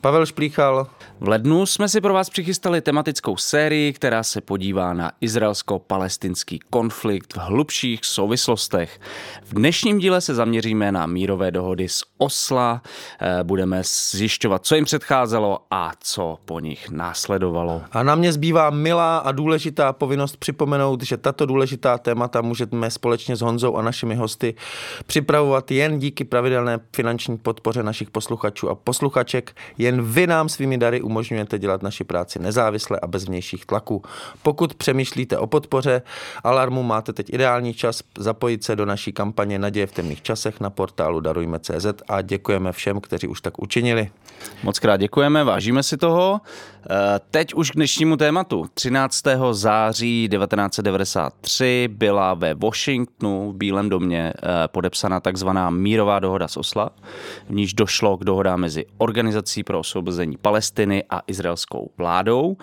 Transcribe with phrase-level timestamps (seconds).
[0.00, 0.86] Pavel Šplíchal.
[1.20, 7.34] v lednu jsme si pro vás přichystali tematickou sérii, která se podívá na izraelsko-palestinský konflikt
[7.34, 9.00] v hlubších souvislostech.
[9.44, 12.82] V dnešním díle se zaměříme na mírové dohody z Osla,
[13.20, 17.82] eh, budeme zjišťovat, co jim předcházelo a co po nich následovalo.
[17.92, 23.36] A na mě zbývá milá a důležitá povinnost připomenout, že tato důležitá témata můžeme společně
[23.36, 24.54] s Honzou a našimi hosty
[25.06, 29.56] připravovat jen díky pravidelné finanční podpoře našich posluchačů a posluchaček.
[29.90, 34.02] Jen vy nám svými dary umožňujete dělat naši práci nezávisle a bez vnějších tlaků.
[34.42, 36.02] Pokud přemýšlíte o podpoře
[36.44, 40.70] Alarmu, máte teď ideální čas zapojit se do naší kampaně Naděje v temných časech na
[40.70, 44.10] portálu Darujme.cz a děkujeme všem, kteří už tak učinili.
[44.62, 46.40] Moc krát děkujeme, vážíme si toho.
[46.84, 48.66] Eh, Teď už k dnešnímu tématu.
[48.74, 49.22] 13.
[49.52, 56.90] září 1993 byla ve Washingtonu v Bílém domě eh, podepsána takzvaná mírová dohoda z Osla,
[57.48, 62.56] v níž došlo k dohodám mezi Organizací pro osvobození Palestiny a izraelskou vládou.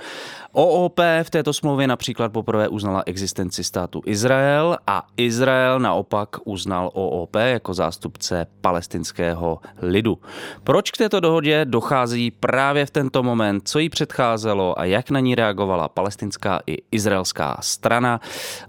[0.52, 7.35] OOP v této smlouvě například poprvé uznala existenci státu Izrael a Izrael naopak uznal OOP
[7.35, 10.19] jako zástupce palestinského lidu.
[10.63, 15.19] Proč k této dohodě dochází právě v tento moment, co jí předcházelo a jak na
[15.19, 18.19] ní reagovala palestinská i izraelská strana?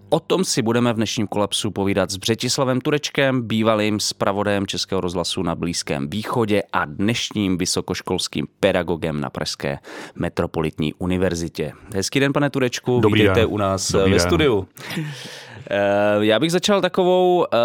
[0.08, 5.42] O tom si budeme v dnešním kolapsu povídat s Břetislavem Turečkem, bývalým zpravodajem Českého rozhlasu
[5.42, 9.78] na Blízkém východě a dnešním vysokoškolským pedagogem na Pražské
[10.14, 11.72] metropolitní univerzitě.
[11.94, 13.48] Hezký den, pane Turečku, Dobrý vítejte den.
[13.50, 14.26] u nás Dobrý ve den.
[14.26, 14.66] studiu.
[15.70, 15.76] Eh,
[16.20, 17.58] Já bych začal takovou eh,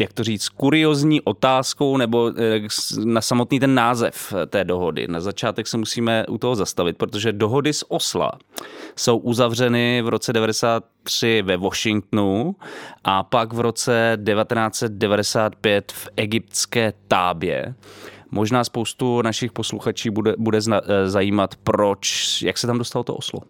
[0.00, 2.60] jak to říct, kuriozní otázkou nebo eh,
[3.04, 5.08] na samotný ten název té dohody.
[5.08, 8.32] Na začátek se musíme u toho zastavit, protože dohody z Osla
[8.96, 12.56] jsou uzavřeny v roce 93 ve Washingtonu
[13.04, 17.74] a pak v roce 1995 v egyptské Tábě.
[18.30, 23.14] Možná spoustu našich posluchačů bude, bude zna, eh, zajímat, proč, jak se tam dostalo to
[23.14, 23.40] Oslo.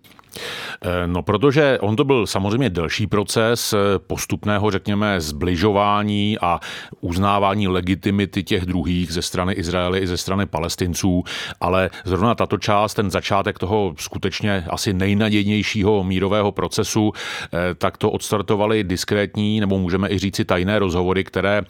[0.82, 6.60] Eh, No, protože on to byl samozřejmě delší proces eh, postupného, řekněme, zbližování a
[7.00, 11.24] uznávání legitimity těch druhých ze strany Izraele i ze strany palestinců,
[11.60, 18.10] ale zrovna tato část, ten začátek toho skutečně asi nejnadějnějšího mírového procesu, eh, tak to
[18.10, 21.62] odstartovali diskrétní, nebo můžeme i říci tajné rozhovory, které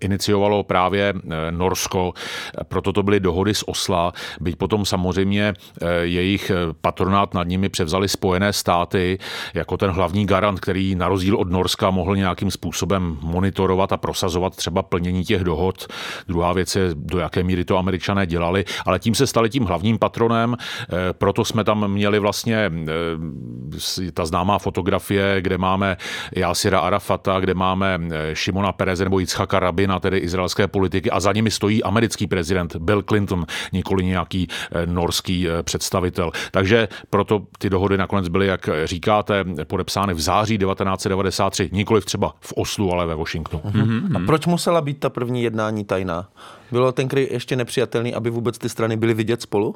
[0.00, 1.14] iniciovalo právě
[1.50, 2.12] Norsko,
[2.68, 5.54] proto to byly dohody z Osla, byť potom samozřejmě
[6.02, 9.18] jejich patronát nad nimi převzali Spojené státy
[9.54, 14.56] jako ten hlavní garant, který na rozdíl od Norska mohl nějakým způsobem monitorovat a prosazovat
[14.56, 15.86] třeba plnění těch dohod.
[16.28, 19.98] Druhá věc je, do jaké míry to američané dělali, ale tím se stali tím hlavním
[19.98, 22.70] patronem, eh, proto jsme tam měli vlastně
[24.06, 25.96] eh, ta známá fotografie, kde máme
[26.36, 31.32] Jasira Arafata, kde máme eh, Šimona Pereze nebo Yitzhaka Rabina, tedy izraelské politiky a za
[31.32, 34.48] nimi stojí americký prezident Bill Clinton, nikoli nějaký
[34.86, 36.30] norský představitel.
[36.50, 42.52] Takže proto ty dohody nakonec byly, jak říkáte, podepsány v září 1993, nikoli třeba v
[42.56, 43.62] Oslu, ale ve Washingtonu.
[43.62, 44.16] Mm-hmm.
[44.16, 46.28] A proč musela být ta první jednání tajná?
[46.72, 49.74] Bylo tenkrý ještě nepřijatelný, aby vůbec ty strany byly vidět spolu?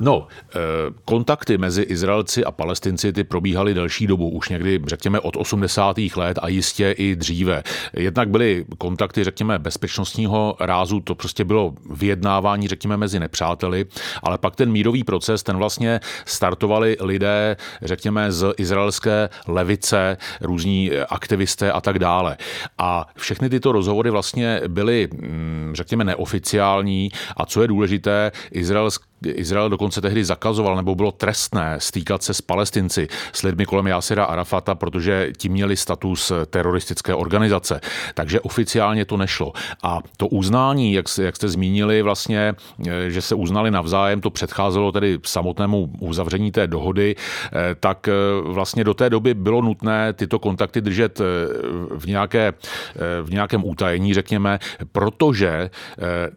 [0.00, 0.58] No, eh,
[1.04, 6.16] kontakty mezi Izraelci a Palestinci ty probíhaly delší dobu, už někdy, řekněme, od 80.
[6.16, 7.62] let a jistě i dříve.
[7.92, 13.86] Jednak byly kontakty, řekněme, bezpečnostního rázu, to prostě bylo vyjednávání, řekněme, mezi nepřáteli,
[14.22, 21.72] ale pak ten mírový proces, ten vlastně startovali lidé, řekněme, z izraelské levice, různí aktivisté
[21.72, 22.36] a tak dále.
[22.78, 29.68] A všechny tyto rozhovory vlastně byly, mm, řekněme, neoficiální a co je důležité, izraelské Izrael
[29.70, 34.74] dokonce tehdy zakazoval nebo bylo trestné stýkat se s palestinci, s lidmi kolem Jasira Arafata,
[34.74, 37.80] protože ti měli status teroristické organizace.
[38.14, 39.52] Takže oficiálně to nešlo.
[39.82, 42.54] A to uznání, jak, jak jste zmínili, vlastně,
[42.88, 48.12] eh, že se uznali navzájem, to předcházelo tedy samotnému uzavření té dohody, eh, tak eh,
[48.42, 51.20] vlastně do té doby bylo nutné tyto kontakty držet
[51.96, 52.52] v, nějaké,
[53.22, 54.58] v nějakém utajení, řekněme,
[54.92, 55.70] protože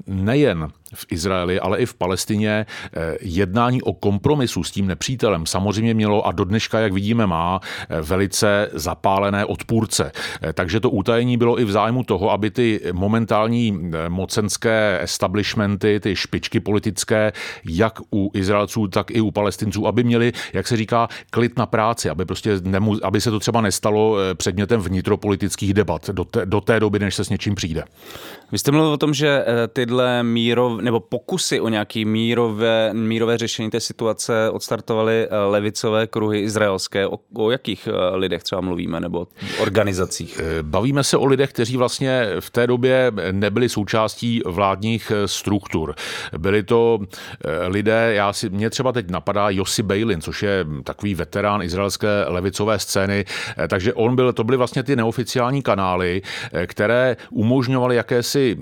[0.08, 5.94] nejen v Izraeli, ale i v Palestině eh, jednání o kompromisu s tím nepřítelem samozřejmě
[5.94, 10.12] mělo a do dneška, jak vidíme, má eh, velice zapálené odpůrce.
[10.42, 16.16] Eh, takže to utajení bylo i v zájmu toho, aby ty momentální mocenské establishmenty, ty
[16.16, 17.32] špičky politické,
[17.66, 22.10] jak u Izraelců, tak i u Palestinců, aby měli, jak se říká, klid na práci,
[22.10, 26.80] aby, prostě nemu, aby se to třeba nestalo předmětem vnitropolitických debat do té, do té
[26.80, 27.84] doby, než se s něčím přijde.
[28.52, 33.70] Vy jste mluvil o tom, že tyhle mírov, nebo pokusy o nějaké mírové, mírové řešení
[33.70, 37.08] té situace odstartovaly eh, levicové kruhy izraelské.
[37.08, 39.28] O, o jakých eh, lidech třeba mluvíme, nebo
[39.62, 40.40] organizacích?
[40.44, 45.96] Eh, bavíme se o lidech, kteří vlastně v té době nebyli součástí vládních struktur.
[46.38, 47.00] Byli to
[47.68, 52.80] lidé, já si, mě třeba teď napadá Josi Bejlin, což je takový veterán izraelské levicové
[52.80, 53.26] scény,
[53.68, 56.22] takže on byl, to byly vlastně ty neoficiální kanály,
[56.66, 58.58] které umožňovaly jakési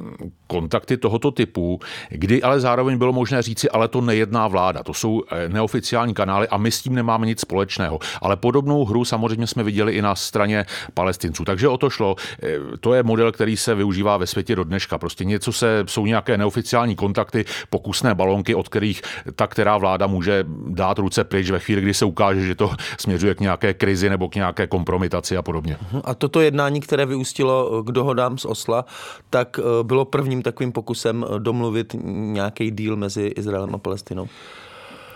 [0.48, 5.24] kontakty tohoto typu, kdy ale zároveň bylo možné říci, ale to nejedná vláda, to jsou
[5.32, 8.00] eh, neoficiální kanály a my s tím nemáme nic společného.
[8.22, 11.46] Ale podobnou hru samozřejmě jsme viděli i na straně palestinců.
[11.46, 12.16] Takže o to šlo.
[12.44, 14.98] Eh, to je model, který se využívá ve světě do dneška.
[14.98, 19.02] Prostě něco se, jsou nějaké neoficiální kontakty, pokusné balonky, od kterých
[19.36, 23.36] ta, která vláda může dát ruce pryč ve chvíli, kdy se ukáže, že to směřuje
[23.36, 25.78] k nějaké krizi nebo k nějaké kompromitaci a podobně.
[26.04, 28.86] A toto jednání, které vyústilo k dohodám z Osla,
[29.30, 34.28] tak eh, bylo prvním takovým pokusem domluvit nějaký díl mezi Izraelem a Palestinou?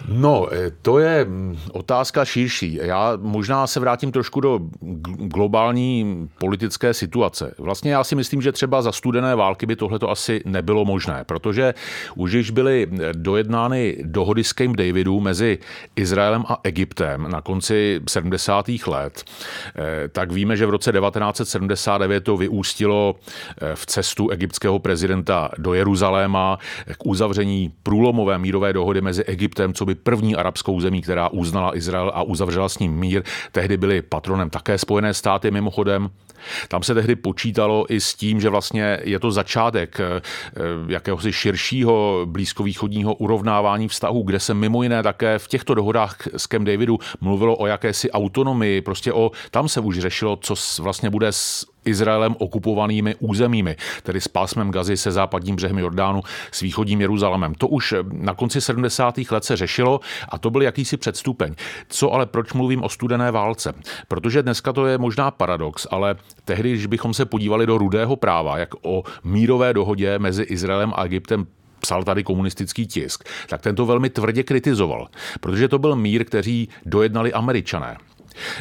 [0.07, 2.79] No, eh, to je mm, otázka širší.
[2.81, 4.59] Já možná se vrátím trošku do
[5.17, 7.55] globální politické situace.
[7.57, 11.23] Vlastně já si myslím, že třeba za studené války by tohle to asi nebylo možné,
[11.23, 11.73] protože
[12.15, 15.59] už když byly eh, dojednány dohody s Camp Davidu mezi
[15.95, 18.87] Izraelem a Egyptem na konci 70.
[18.87, 19.23] let,
[19.75, 23.15] eh, tak víme, že v roce 1979 to vyústilo
[23.75, 26.59] v cestu egyptského prezidenta do Jeruzaléma
[26.97, 31.77] k uzavření průlomové mírové dohody mezi Egyptem, co by by první arabskou zemí, která uznala
[31.77, 33.23] Izrael a uzavřela s ním mír.
[33.51, 36.09] Tehdy byly patronem také Spojené státy mimochodem.
[36.67, 40.21] Tam se tehdy počítalo i s tím, že vlastně je to začátek eh,
[40.87, 46.65] jakéhosi širšího blízkovýchodního urovnávání vztahů, kde se mimo jiné také v těchto dohodách s Kem
[46.65, 51.70] Davidu mluvilo o jakési autonomii, prostě o, tam se už řešilo, co vlastně bude s
[51.85, 57.53] Izraelem okupovanými územími, tedy s pásmem Gazy se západním břehem Jordánu s východním Jeruzalémem.
[57.55, 59.15] To už na konci 70.
[59.31, 59.99] let se řešilo
[60.29, 61.55] a to byl jakýsi předstupeň.
[61.87, 63.73] Co ale proč mluvím o studené válce?
[64.07, 68.57] Protože dneska to je možná paradox, ale tehdy, když bychom se podívali do rudého práva,
[68.57, 71.47] jak o mírové dohodě mezi Izraelem a Egyptem
[71.81, 75.07] psal tady komunistický tisk, tak ten to velmi tvrdě kritizoval,
[75.39, 77.97] protože to byl mír, který dojednali američané.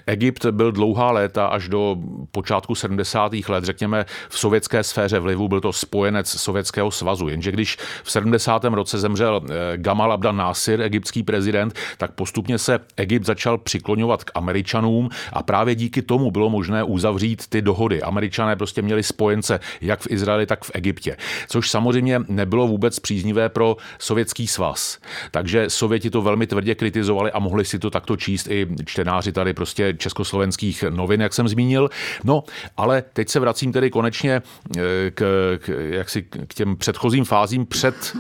[0.07, 1.97] Egypt byl dlouhá léta až do
[2.31, 3.33] počátku 70.
[3.49, 7.29] let, řekněme, v sovětské sféře vlivu, byl to spojenec Sovětského svazu.
[7.29, 8.65] Jenže když v 70.
[8.65, 14.31] roce zemřel eh, Gamal Abdel Nasir, egyptský prezident, tak postupně se Egypt začal přikloňovat k
[14.35, 18.03] Američanům a právě díky tomu bylo možné uzavřít ty dohody.
[18.03, 21.17] Američané prostě měli spojence jak v Izraeli, tak v Egyptě,
[21.49, 24.99] což samozřejmě nebylo vůbec příznivé pro sovětský svaz.
[25.31, 29.55] Takže Sověti to velmi tvrdě kritizovali a mohli si to takto číst i čtenáři tady
[29.61, 31.91] prostě československých novin, jak jsem zmínil.
[32.25, 32.45] No,
[32.77, 34.43] ale teď se vracím tedy konečně
[34.77, 35.23] eh, k,
[35.59, 38.17] k, jaksi k těm předchozím fázím před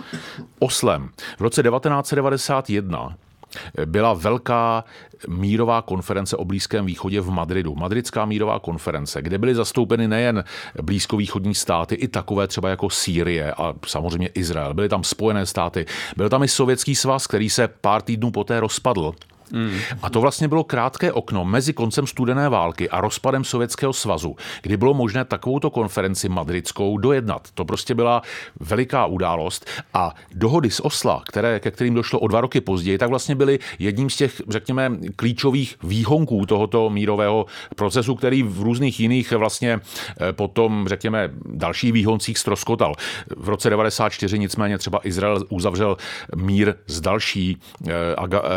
[0.59, 1.09] Oslem.
[1.38, 3.16] V roce 1991
[3.85, 4.85] byla velká
[5.28, 7.75] mírová konference o Blízkém východě v Madridu.
[7.75, 10.44] Madridská mírová konference, kde byly zastoupeny nejen
[10.82, 14.75] blízkovýchodní státy, i takové třeba jako Sýrie a samozřejmě Izrael.
[14.75, 19.14] Byly tam Spojené státy, byl tam i Sovětský svaz, který se pár týdnů poté rozpadl.
[19.52, 19.78] Mm.
[20.02, 24.76] A to vlastně bylo krátké okno mezi koncem studené války a rozpadem Sovětského svazu, kdy
[24.76, 27.49] bylo možné takovouto konferenci madridskou dojednat.
[27.54, 28.23] To prostě byla
[28.61, 33.11] veliká událost a dohody z Osla, které, ke kterým došlo o dva roky později, tak
[33.11, 39.33] vlastně byly jedním z těch, řekněme, klíčových výhonků tohoto mírového procesu, který v různých jiných
[39.33, 42.95] vlastně eh, potom, řekněme, dalších výhoncích stroskotal.
[43.37, 45.97] V roce 94 nicméně třeba Izrael uzavřel
[46.37, 47.57] mír s další
[47.88, 47.92] eh,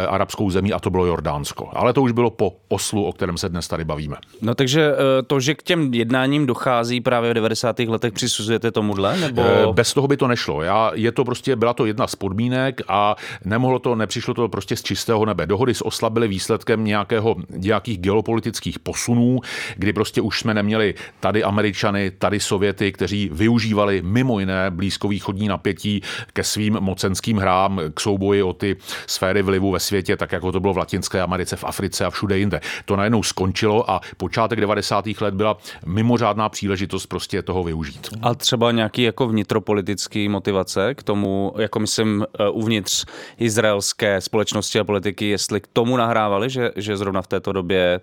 [0.07, 1.69] arabskou zemí a to bylo Jordánsko.
[1.73, 4.15] Ale to už bylo po Oslu, o kterém se dnes tady bavíme.
[4.41, 4.91] No takže
[5.27, 7.79] to, že k těm jednáním dochází právě v 90.
[7.79, 9.17] letech, přisuzujete tomuhle?
[9.17, 9.73] Nebo...
[9.73, 10.61] Bez toho by to nešlo.
[10.61, 14.75] Já, je to prostě, byla to jedna z podmínek a nemohlo to, nepřišlo to prostě
[14.75, 15.47] z čistého nebe.
[15.47, 19.39] Dohody s Osla byly výsledkem nějakého, nějakých geopolitických posunů,
[19.75, 26.01] kdy prostě už jsme neměli tady Američany, tady Sověty, kteří využívali mimo jiné blízkovýchodní napětí
[26.33, 28.75] ke svým mocenským hrám, k souboji o ty
[29.07, 32.37] sféry vlivu ve světě, tak jako to bylo v Latinské Americe, v Africe a všude
[32.37, 32.61] jinde.
[32.85, 35.05] To najednou skončilo a počátek 90.
[35.21, 38.09] let byla mimořádná příležitost prostě toho využít.
[38.21, 43.05] A třeba nějaký jako vnitropolitický motivace k tomu, jako myslím eh, uvnitř
[43.37, 48.01] izraelské společnosti a politiky, jestli k tomu nahrávali, že, že zrovna v této době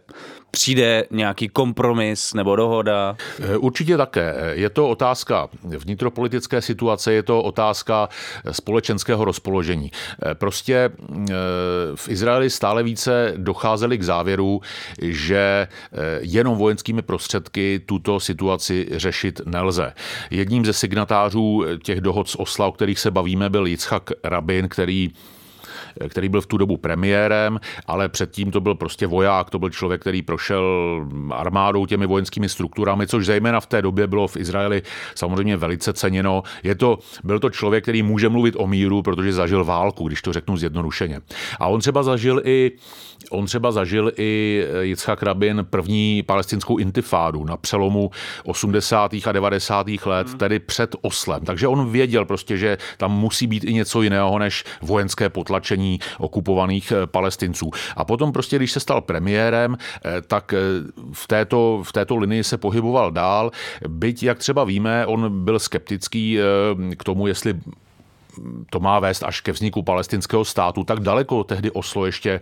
[0.51, 3.17] přijde nějaký kompromis nebo dohoda?
[3.41, 4.35] Eh, určitě také.
[4.53, 8.09] Je to otázka vnitropolitické situace, je to otázka
[8.51, 9.91] společenského rozpoložení.
[10.23, 11.33] Eh, prostě eh,
[11.95, 14.61] v Izraeli stále více docházeli k závěru,
[15.03, 15.69] že
[16.21, 19.93] jenom vojenskými prostředky tuto situaci řešit nelze.
[20.31, 25.11] Jedním ze signatářů těch dohod z Osla, o kterých se bavíme, byl Yitzhak Rabin, který
[26.09, 30.01] který byl v tu dobu premiérem, ale předtím to byl prostě voják, to byl člověk,
[30.01, 30.65] který prošel
[31.31, 34.83] armádou těmi vojenskými strukturami, což zejména v té době bylo v Izraeli
[35.15, 36.43] samozřejmě velice ceněno.
[36.63, 40.33] Je to, byl to člověk, který může mluvit o míru, protože zažil válku, když to
[40.33, 41.21] řeknu zjednodušeně.
[41.59, 42.73] A on třeba zažil i
[43.31, 48.11] On třeba zažil i Yitzhak Rabin první palestinskou intifádu na přelomu
[48.45, 49.15] 80.
[49.27, 49.87] a 90.
[50.07, 50.39] let, hmm.
[50.39, 51.45] tedy před Oslem.
[51.45, 56.93] Takže on věděl prostě, že tam musí být i něco jiného než vojenské potlačení okupovaných
[56.93, 57.71] eh, palestinců.
[57.97, 60.59] A potom prostě, když se stal premiérem, eh, tak eh,
[61.13, 63.51] v této, v této linii se pohyboval dál.
[63.89, 66.39] Byť, jak třeba víme, on byl skeptický
[66.97, 67.61] k tomu, jestli
[68.71, 72.41] to má vést až ke vzniku palestinského státu, tak daleko tehdy Oslo ještě e,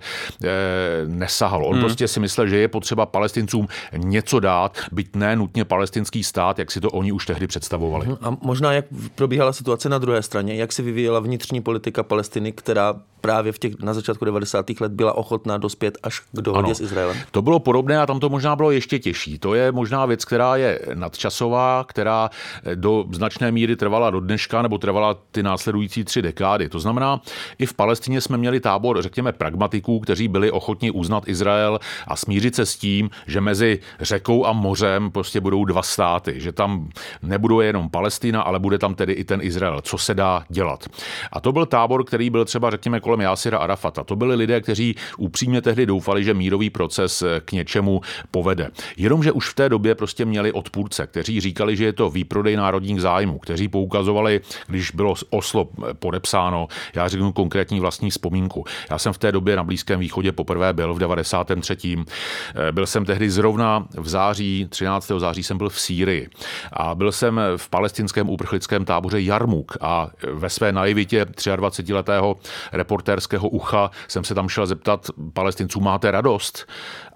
[1.07, 1.67] nesahalo.
[1.67, 1.85] On hmm.
[1.85, 6.71] prostě si myslel, že je potřeba palestincům něco dát, byť ne nutně palestinský stát, jak
[6.71, 8.07] si to oni už tehdy představovali.
[8.07, 8.17] Hmm.
[8.23, 12.95] A možná jak probíhala situace na druhé straně, jak se vyvíjela vnitřní politika Palestiny, která
[13.21, 14.81] právě v těch, na začátku 90.
[14.81, 17.17] let byla ochotná dospět až k dohodě ano, s Izraelem.
[17.31, 19.39] To bylo podobné a tam to možná bylo ještě těžší.
[19.39, 22.31] To je možná věc, která je nadčasová, která
[22.75, 26.69] do značné míry trvala do dneška nebo trvala ty následující tři dekády.
[26.69, 27.21] To znamená,
[27.59, 32.55] i v Palestině jsme měli tábor, řekněme, pragmatiků, kteří byli ochotni uznat Izrael a smířit
[32.55, 36.89] se s tím, že mezi řekou a mořem prostě budou dva státy, že tam
[37.23, 39.81] nebudou jenom Palestina, ale bude tam tedy i ten Izrael.
[39.81, 40.89] Co se dá dělat?
[41.33, 44.05] A to byl tábor, který byl třeba, řekněme, kolem Jásira Arafata.
[44.05, 48.01] To byli lidé, kteří upřímně tehdy doufali, že mírový proces eh, k něčemu
[48.31, 48.71] povede.
[48.97, 53.01] Jenomže už v té době prostě měli odpůrce, kteří říkali, že je to výprodej národních
[53.01, 58.65] zájmů, kteří poukazovali, když bylo Oslo eh, podepsáno, já řeknu konkrétní vlastní vzpomínku.
[58.91, 61.77] Já jsem v té době na Blízkém východě poprvé byl v 93.
[61.97, 65.13] Eh, byl jsem tehdy zrovna v září, 13.
[65.19, 66.29] září jsem byl v Sýrii
[66.73, 72.37] a byl jsem v palestinském uprchlickém táboře Jarmuk a ve své naivitě 23-letého
[72.73, 76.67] reportéra reportérského ucha jsem se tam šel zeptat palestinců, máte radost?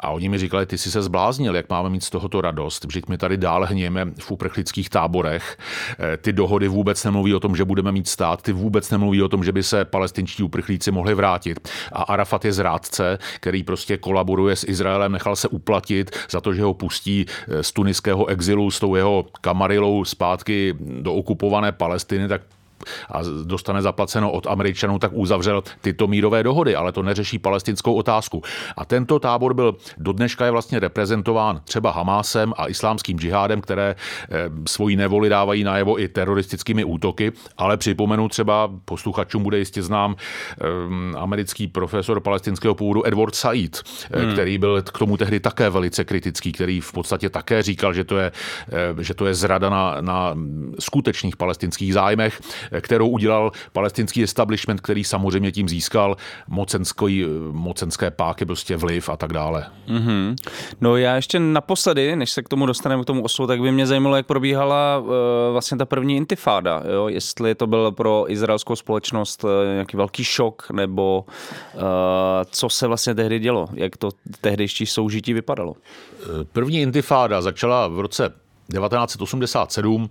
[0.01, 3.01] A oni mi říkali, ty jsi se zbláznil, jak máme mít z tohoto radost, že
[3.09, 5.59] my tady dál hnějeme v uprchlických táborech.
[5.99, 9.29] Eh, ty dohody vůbec nemluví o tom, že budeme mít stát, ty vůbec nemluví o
[9.29, 11.69] tom, že by se palestinští uprchlíci mohli vrátit.
[11.93, 16.63] A Arafat je zrádce, který prostě kolaboruje s Izraelem, nechal se uplatit za to, že
[16.63, 22.43] ho pustí eh, z tuniského exilu s tou jeho kamarilou zpátky do okupované Palestiny, tak
[23.11, 28.43] a dostane zaplaceno od Američanů, tak uzavřel tyto mírové dohody, ale to neřeší palestinskou otázku.
[28.77, 33.95] A tento tábor byl do dneška je vlastně reprezentován třeba Hamásem a islámským džihádem, které
[33.95, 40.17] eh, svoji nevoli dávají najevo i teroristickými útoky, ale připomenu třeba posluchačům bude jistě znám
[40.17, 44.33] eh, americký profesor palestinského původu Edward Said, eh, hmm.
[44.33, 48.19] který byl k tomu tehdy také velice kritický, který v podstatě také říkal, že to
[48.19, 48.33] je,
[49.01, 50.35] že to je zrada na, na
[50.79, 52.41] skutečných palestinských zájmech
[52.81, 56.17] kterou udělal palestinský establishment, který samozřejmě tím získal
[56.49, 59.67] mocenský, mocenské páky, prostě vliv a tak dále.
[59.89, 60.37] Mm-hmm.
[60.81, 63.87] No já ještě naposledy, než se k tomu dostaneme k tomu oslu, tak by mě
[63.87, 65.09] zajímalo, jak probíhala uh,
[65.53, 66.83] vlastně ta první intifáda.
[66.95, 67.09] Jo?
[67.09, 71.25] Jestli to byl pro izraelskou společnost uh, nějaký velký šok, nebo
[71.75, 71.81] uh,
[72.51, 74.11] co se vlastně tehdy dělo, jak to
[74.41, 75.75] tehdejší soužití vypadalo.
[76.53, 80.11] První intifáda začala v roce 1987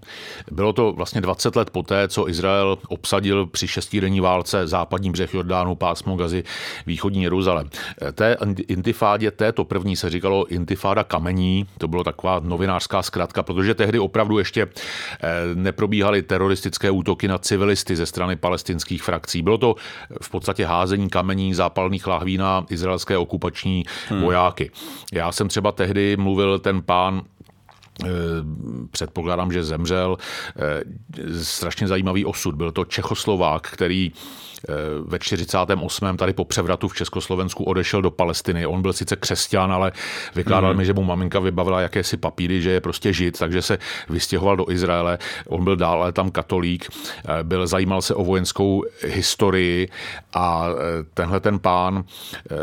[0.52, 5.76] bylo to vlastně 20 let poté, co Izrael obsadil při šestidenní válce západní břeh Jordánu,
[5.76, 6.44] pásmo Gazy,
[6.86, 7.70] východní Jeruzalém.
[8.14, 14.00] Té intifádě této první se říkalo intifáda kamení, to bylo taková novinářská zkratka, protože tehdy
[14.00, 19.42] opravdu ještě eh, neprobíhaly teroristické útoky na civilisty ze strany palestinských frakcí.
[19.42, 19.76] Bylo to
[20.22, 24.22] v podstatě házení kamení zápalných lahví na izraelské okupační hmm.
[24.22, 24.72] vojáky.
[25.14, 27.22] Já jsem třeba tehdy mluvil ten pán
[28.92, 30.18] předpokládám, že zemřel.
[30.56, 32.56] Eh, strašně zajímavý osud.
[32.56, 34.51] Byl to Čechoslovák, který Eh,
[35.06, 36.18] ve 48.
[36.18, 38.66] tady po převratu v Československu odešel do Palestiny.
[38.66, 39.92] On byl sice křesťan, ale
[40.36, 40.78] vykládal mm.
[40.78, 43.78] mi, že mu maminka vybavila jakési papíry, že je prostě žid, takže se
[44.10, 45.18] vystěhoval do Izraele.
[45.48, 46.90] On byl dále tam katolík,
[47.26, 49.90] eh, byl, zajímal se o vojenskou historii
[50.34, 52.04] a eh, tenhle ten pán,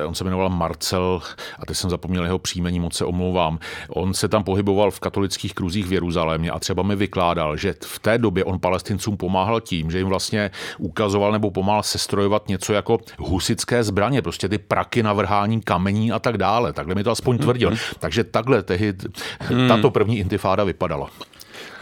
[0.07, 1.21] on se jmenoval Marcel,
[1.59, 3.59] a teď jsem zapomněl jeho příjmení, moc se omlouvám.
[3.89, 7.99] On se tam pohyboval v katolických kruzích v Jeruzalémě a třeba mi vykládal, že v
[7.99, 12.99] té době on palestincům pomáhal tím, že jim vlastně ukazoval nebo pomáhal sestrojovat něco jako
[13.19, 16.73] husické zbraně, prostě ty praky na vrhání kamení a tak dále.
[16.73, 17.71] Takhle mi to aspoň tvrdil.
[17.71, 17.95] Mm-hmm.
[17.99, 18.95] Takže takhle tehdy
[19.69, 21.11] tato první intifáda vypadala.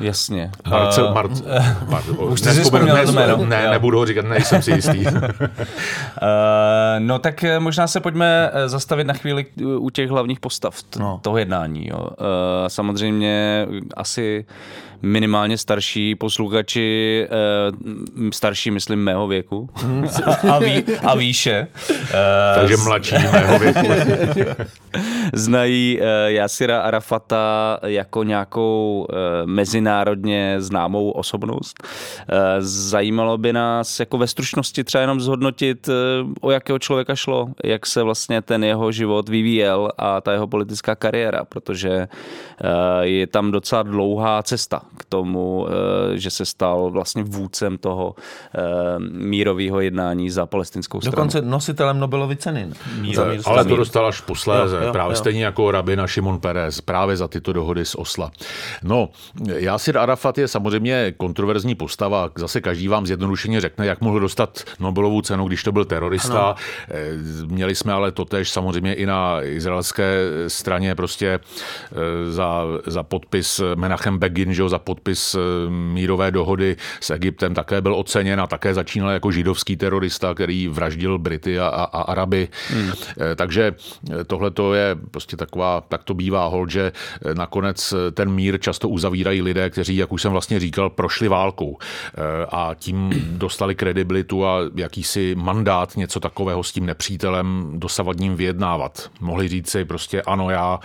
[0.01, 0.51] Jasně.
[0.71, 1.29] Marcel, Mar,
[1.89, 3.47] Mar, Už jsi vzpomněl ne, jméno?
[3.47, 3.71] Ne, jo.
[3.71, 5.07] nebudu ho říkat, nejsem si jistý.
[5.07, 5.13] uh,
[6.99, 9.47] no tak eh, možná se pojďme eh, zastavit na chvíli
[9.79, 11.21] u těch hlavních postav t- no.
[11.23, 11.89] toho jednání.
[11.89, 11.99] Jo.
[11.99, 12.07] Uh,
[12.69, 14.47] samozřejmě asi
[15.03, 19.71] minimálně starší posluchači, eh, starší, myslím, mého věku
[20.51, 21.67] a, ví, a výše.
[21.91, 22.15] Eh,
[22.55, 23.89] Takže mladší mého věku.
[25.33, 29.07] znají eh, Jasira Arafata jako nějakou
[29.45, 31.83] mezinárodně známou osobnost.
[32.59, 35.89] Zajímalo by nás jako ve stručnosti třeba jenom zhodnotit,
[36.41, 40.95] o jakého člověka šlo, jak se vlastně ten jeho život vyvíjel a ta jeho politická
[40.95, 42.09] kariéra, protože
[43.01, 48.15] je tam docela dlouhá cesta k tomu, eh, že se stal vlastně vůdcem toho
[48.55, 48.61] eh,
[48.99, 51.17] mírového jednání za palestinskou stranu.
[51.17, 52.69] Dokonce nositelem Nobelovy ceny.
[53.01, 55.17] Mír, mír, ale to dostal až posléze, jo, jo, právě jo.
[55.17, 58.31] stejně jako rabina Šimon Peres, právě za tyto dohody z Osla.
[58.83, 59.09] No,
[59.55, 65.23] Jasir Arafat je samozřejmě kontroverzní postava, zase každý vám zjednodušeně řekne, jak mohl dostat Nobelovu
[65.23, 66.41] cenu, když to byl terorista.
[66.41, 66.55] Ano.
[66.91, 67.13] Eh,
[67.47, 70.17] měli jsme ale totež samozřejmě i na izraelské
[70.49, 71.41] straně prostě
[72.31, 75.41] za, za podpis Menachem Begin, že za podpis eh,
[75.71, 81.19] mírové dohody s Egyptem také byl oceněn a také začínal jako židovský terorista, který vraždil
[81.19, 82.49] Brity a, a, a Araby.
[82.69, 82.93] Hmm.
[82.93, 86.93] Eh, takže eh, tohle to je prostě taková, tak to bývá hol, že
[87.35, 91.79] nakonec ten mír často uzavírají lidé, kteří, jak už jsem vlastně říkal, prošli válkou
[92.53, 99.11] a tím dostali kredibilitu a jakýsi mandát něco takového s tím nepřítelem dosavadním vyjednávat.
[99.21, 100.81] Mohli říct si prostě ano, já,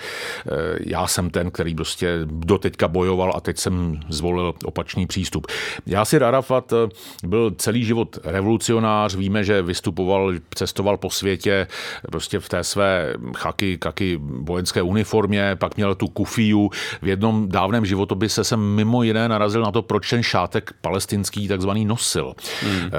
[0.86, 5.48] já jsem ten, který prostě doteďka bojoval a teď jsem zvolil opačný přístup.
[5.86, 6.90] Jásir Arafat eh,
[7.28, 11.68] byl celý život revolucionář, víme, že vystupoval, cestoval po světě
[12.12, 16.70] prostě v té své chaky, kaky vojenské uniformě, pak měl tu kufiju.
[17.02, 21.86] V jednom dávném životopise jsem mimo jiné narazil na to, proč ten šátek palestinský takzvaný
[21.86, 22.34] nosil.
[22.64, 22.90] Hmm.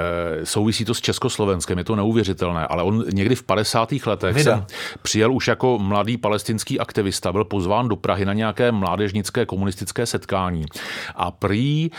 [0.41, 3.91] E, souvisí to s Československem, je to neuvěřitelné, ale on někdy v 50.
[4.05, 4.65] letech jsem
[5.01, 10.65] přijel už jako mladý palestinský aktivista, byl pozván do Prahy na nějaké mládežnické komunistické setkání
[11.15, 11.89] a prý e,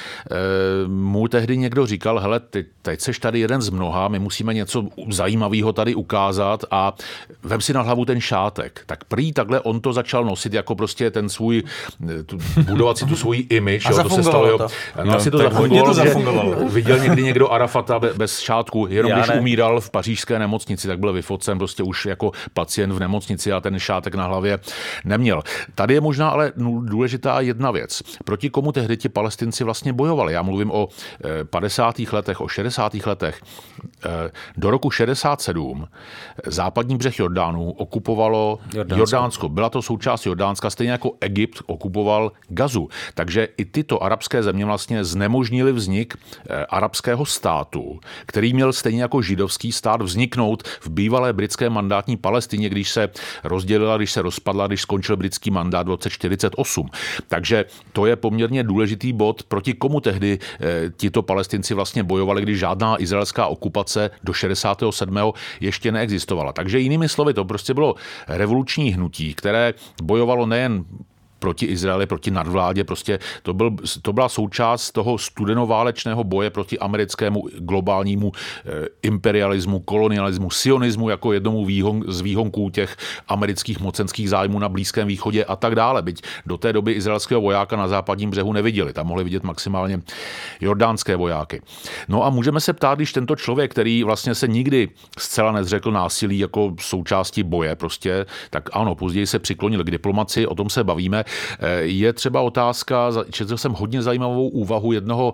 [0.88, 4.84] mu tehdy někdo říkal, hele, ty, teď seš tady jeden z mnoha, my musíme něco
[5.10, 6.94] zajímavého tady ukázat a
[7.42, 8.82] vem si na hlavu ten šátek.
[8.86, 11.62] Tak prý takhle on to začal nosit jako prostě ten svůj,
[12.10, 13.86] eh, tu, budovat si tu svoji image.
[13.86, 14.58] A jo, to se stalo.
[14.58, 14.68] No,
[15.04, 16.68] no, asi to zafungovalo, to zafungovalo.
[16.68, 19.40] viděl někdy někdo Arafata bez šátku, jenom Já když ne.
[19.40, 23.78] umíral v pařížské nemocnici, tak byl vyfocen prostě už jako pacient v nemocnici a ten
[23.78, 24.58] šátek na hlavě
[25.04, 25.42] neměl.
[25.74, 28.02] Tady je možná ale důležitá jedna věc.
[28.24, 30.32] Proti komu tehdy ti palestinci vlastně bojovali.
[30.32, 30.88] Já mluvím o
[31.44, 32.00] 50.
[32.00, 33.06] Eh, letech, o 60.
[33.06, 33.40] letech.
[34.04, 35.88] Eh, do roku 67
[36.46, 38.98] západní břeh Jordánu okupovalo Jordánsko.
[38.98, 39.48] Jordánsko.
[39.48, 42.88] Byla to součást Jordánska, stejně jako Egypt okupoval Gazu.
[43.14, 49.22] Takže i tyto arabské země vlastně znemožnili vznik eh, arabského státu, který měl stejně jako
[49.22, 53.08] židovský stát vzniknout v bývalé britské mandátní Palestině, když se
[53.44, 56.88] rozdělila, když se rozpadla, když skončil britský mandát v roce 48.
[57.28, 62.58] Takže to je poměrně důležitý bod, proti komu tehdy eh, tito palestinci vlastně bojovali, když
[62.58, 65.16] žádná izraelská okupace do 67.
[65.60, 66.52] ještě neexistovala.
[66.52, 67.94] Takže jinými slovy, to prostě bylo
[68.28, 70.84] revoluční hnutí, které bojovalo nejen
[71.44, 72.84] proti Izraeli, proti nadvládě.
[72.84, 80.50] Prostě to, byl, to byla součást toho studenoválečného boje proti americkému globálnímu eh, imperialismu, kolonialismu,
[80.50, 82.96] sionismu jako jednomu výhon, z výhonků těch
[83.28, 86.02] amerických mocenských zájmů na Blízkém východě a tak dále.
[86.02, 88.92] Byť do té doby izraelského vojáka na západním břehu neviděli.
[88.92, 90.00] Tam mohli vidět maximálně
[90.60, 91.60] jordánské vojáky.
[92.08, 96.38] No a můžeme se ptát, když tento člověk, který vlastně se nikdy zcela nezřekl násilí
[96.38, 101.24] jako součástí boje, prostě, tak ano, později se přiklonil k diplomaci, o tom se bavíme.
[101.58, 105.32] Eh, je třeba otázka, četl jsem hodně zajímavou úvahu jednoho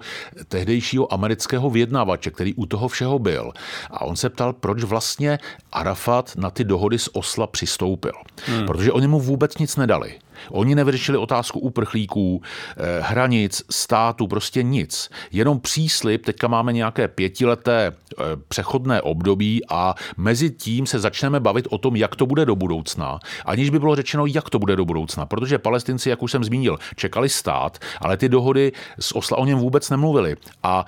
[0.49, 3.53] tehdejšího amerického vyjednávače, který u toho všeho byl.
[3.91, 5.39] A on se ptal, proč vlastně
[5.73, 8.13] Arafat na ty dohody z Osla přistoupil.
[8.47, 8.67] Hmm.
[8.67, 10.15] Protože oni mu vůbec nic nedali.
[10.51, 12.43] Oni nevyřešili otázku uprchlíků,
[12.77, 15.11] eh, hranic, státu, prostě nic.
[15.33, 21.67] Jenom příslip, teďka máme nějaké pětileté eh, přechodné období a mezi tím se začneme bavit
[21.71, 24.85] o tom, jak to bude do budoucna, aniž by bylo řečeno, jak to bude do
[24.85, 25.27] budoucna.
[25.27, 29.59] Protože palestinci, jak už jsem zmínil, čekali stát, ale ty dohody s Osla o něm
[29.59, 30.37] vůbec nemluvili.
[30.63, 30.85] A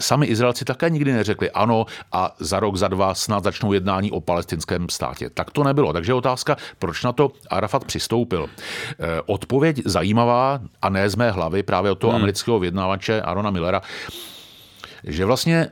[0.00, 4.20] sami Izraelci také nikdy neřekli ano a za rok, za dva snad začnou jednání o
[4.20, 5.30] palestinském státě.
[5.30, 5.92] Tak to nebylo.
[5.92, 8.46] Takže otázka, proč na to Arafat přistoupil.
[8.46, 12.22] Eh, odpověď zajímavá a ne z mé hlavy, právě od toho hmm.
[12.22, 13.82] amerického vyjednávače Arona Millera,
[15.04, 15.68] že vlastně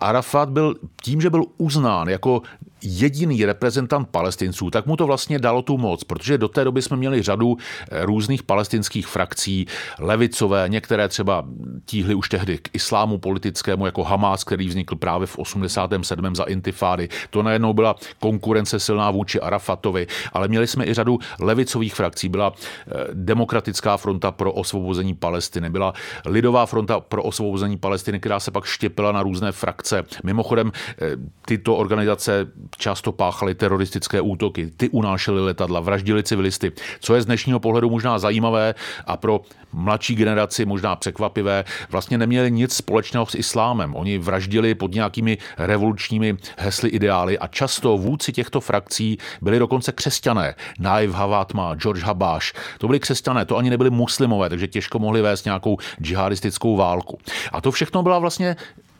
[0.00, 2.42] Arafat byl tím, že byl uznán jako
[2.82, 6.96] jediný reprezentant palestinců, tak mu to vlastně dalo tu moc, protože do té doby jsme
[6.96, 7.56] měli řadu
[7.90, 9.66] eh, různých palestinských frakcí,
[9.98, 11.44] levicové, některé třeba
[11.84, 16.34] tíhly už tehdy k islámu politickému, jako Hamas, který vznikl právě v 87.
[16.34, 17.08] za intifády.
[17.30, 22.28] To najednou byla konkurence silná vůči Arafatovi, ale měli jsme i řadu levicových frakcí.
[22.28, 25.92] Byla eh, Demokratická fronta pro osvobození Palestiny, byla
[26.26, 30.04] Lidová fronta pro osvobození Palestiny, která se pak štěpila na různé frakce.
[30.24, 36.72] Mimochodem, eh, tyto organizace často páchali teroristické útoky, ty unášely letadla, vraždili civilisty.
[37.00, 38.74] Co je z dnešního pohledu možná zajímavé
[39.06, 39.40] a pro
[39.72, 43.94] mladší generaci možná překvapivé, vlastně neměli nic společného s islámem.
[43.94, 50.54] Oni vraždili pod nějakými revolučními hesly ideály a často vůdci těchto frakcí byli dokonce křesťané.
[50.78, 55.44] Naif Havatma, George Habash, to byli křesťané, to ani nebyli muslimové, takže těžko mohli vést
[55.44, 57.18] nějakou džihadistickou válku.
[57.52, 58.56] A to všechno byla vlastně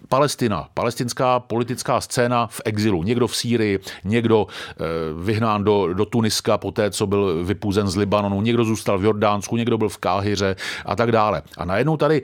[0.08, 3.02] Palestina, palestinská politická scéna v exilu.
[3.02, 4.74] Někdo v Sýrii, někdo eh,
[5.22, 9.56] vyhnán do, do Tuniska po té, co byl vypůzen z Libanonu, někdo zůstal v Jordánsku,
[9.56, 11.42] někdo byl v Káhyře a tak dále.
[11.58, 12.22] A najednou tady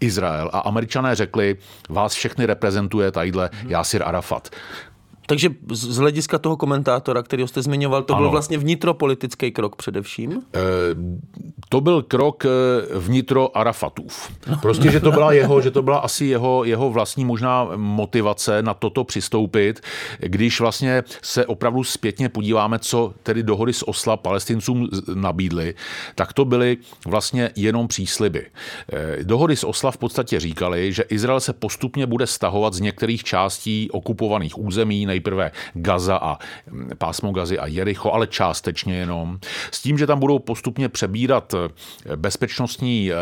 [0.00, 1.56] Izrael a američané řekli,
[1.88, 4.50] vás všechny reprezentuje tadyhle Yasir Arafat.
[5.26, 8.22] Takže z hlediska toho komentátora, který jste zmiňoval, to ano.
[8.22, 10.32] byl vlastně vnitropolitický krok především?
[10.32, 10.60] E,
[11.72, 12.48] to byl krok eh,
[12.98, 14.32] vnitro Arafatův.
[14.62, 18.74] Prostě, že to byla jeho, že to byla asi jeho, jeho vlastní možná motivace na
[18.74, 19.80] toto přistoupit,
[20.18, 25.74] když vlastně se opravdu zpětně podíváme, co tedy dohody s Osla palestincům nabídly,
[26.14, 28.46] tak to byly vlastně jenom přísliby.
[28.92, 33.24] E, dohody s Osla v podstatě říkali, že Izrael se postupně bude stahovat z některých
[33.24, 36.38] částí okupovaných území, nejprve Gaza a
[36.70, 39.38] mm, pásmo Gazy a Jericho, ale částečně jenom.
[39.70, 43.14] S tím, že tam budou postupně přebírat eh, bezpečnostní eh,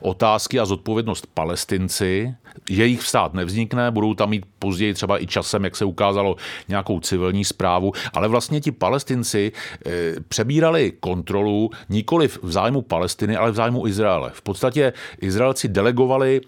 [0.00, 2.34] otázky a zodpovědnost palestinci,
[2.70, 6.36] jejich stát nevznikne, budou tam mít později třeba i časem, jak se ukázalo,
[6.68, 9.52] nějakou civilní zprávu, ale vlastně ti palestinci
[9.86, 9.90] eh,
[10.28, 14.30] přebírali kontrolu nikoli v zájmu Palestiny, ale v zájmu Izraele.
[14.34, 16.40] V podstatě Izraelci delegovali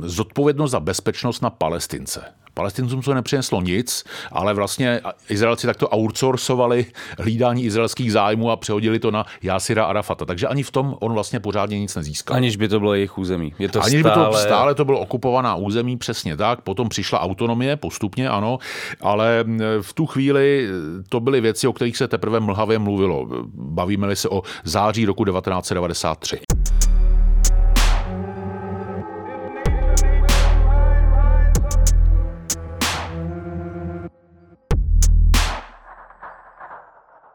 [0.00, 2.24] zodpovědnost za bezpečnost na Palestince.
[2.54, 6.86] Palestincům to nepřineslo nic, ale vlastně Izraelci takto outsourcovali
[7.18, 10.24] hlídání izraelských zájmů a přehodili to na Jasira Arafata.
[10.24, 12.36] Takže ani v tom on vlastně pořádně nic nezískal.
[12.36, 13.54] Aniž by to bylo jejich území.
[13.58, 14.13] Je to Aniž stále...
[14.14, 16.60] to stále to bylo okupovaná území, přesně tak.
[16.60, 18.58] Potom přišla autonomie postupně, ano,
[19.00, 19.44] ale
[19.80, 20.68] v tu chvíli
[21.08, 23.26] to byly věci, o kterých se teprve mlhavě mluvilo.
[23.54, 26.40] Bavíme-li se o září roku 1993.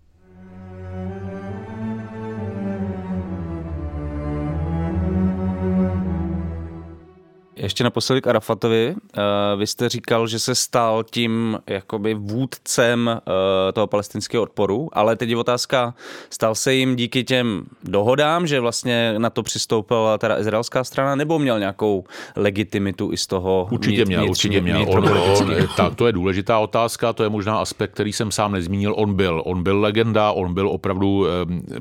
[7.62, 8.94] Ještě naposledy k Arafatovi.
[8.94, 13.33] Uh, vy jste říkal, že se stal tím jakoby vůdcem uh,
[13.72, 15.94] toho palestinského odporu, ale teď je otázka,
[16.31, 21.38] stal se jim díky těm dohodám, že vlastně na to přistoupila teda izraelská strana, nebo
[21.38, 22.05] měl nějakou
[22.37, 23.68] legitimitu i z toho?
[23.70, 24.85] Určitě měl, určitě měl.
[24.88, 28.94] On, on, tak, to je důležitá otázka, to je možná aspekt, který jsem sám nezmínil.
[28.96, 31.27] On byl, on byl legenda, on byl opravdu um,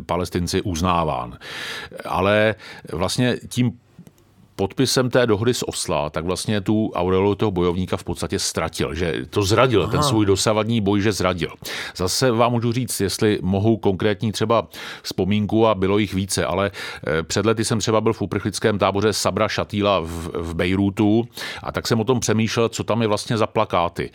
[0.05, 1.37] palestinci uznáván.
[2.05, 2.55] Ale
[2.91, 3.71] vlastně tím
[4.62, 9.26] podpisem té dohody s Osla, tak vlastně tu aureolu toho bojovníka v podstatě ztratil, že
[9.30, 9.91] to zradil, Aha.
[9.91, 11.50] ten svůj dosavadní boj, že zradil.
[11.95, 14.67] Zase vám můžu říct, jestli mohu konkrétní třeba
[15.04, 19.13] vzpomínku a bylo jich více, ale eh, před lety jsem třeba byl v uprchlickém táboře
[19.13, 21.28] Sabra Šatýla v, v Bejrútu
[21.63, 24.12] a tak jsem o tom přemýšlel, co tam je vlastně za plakáty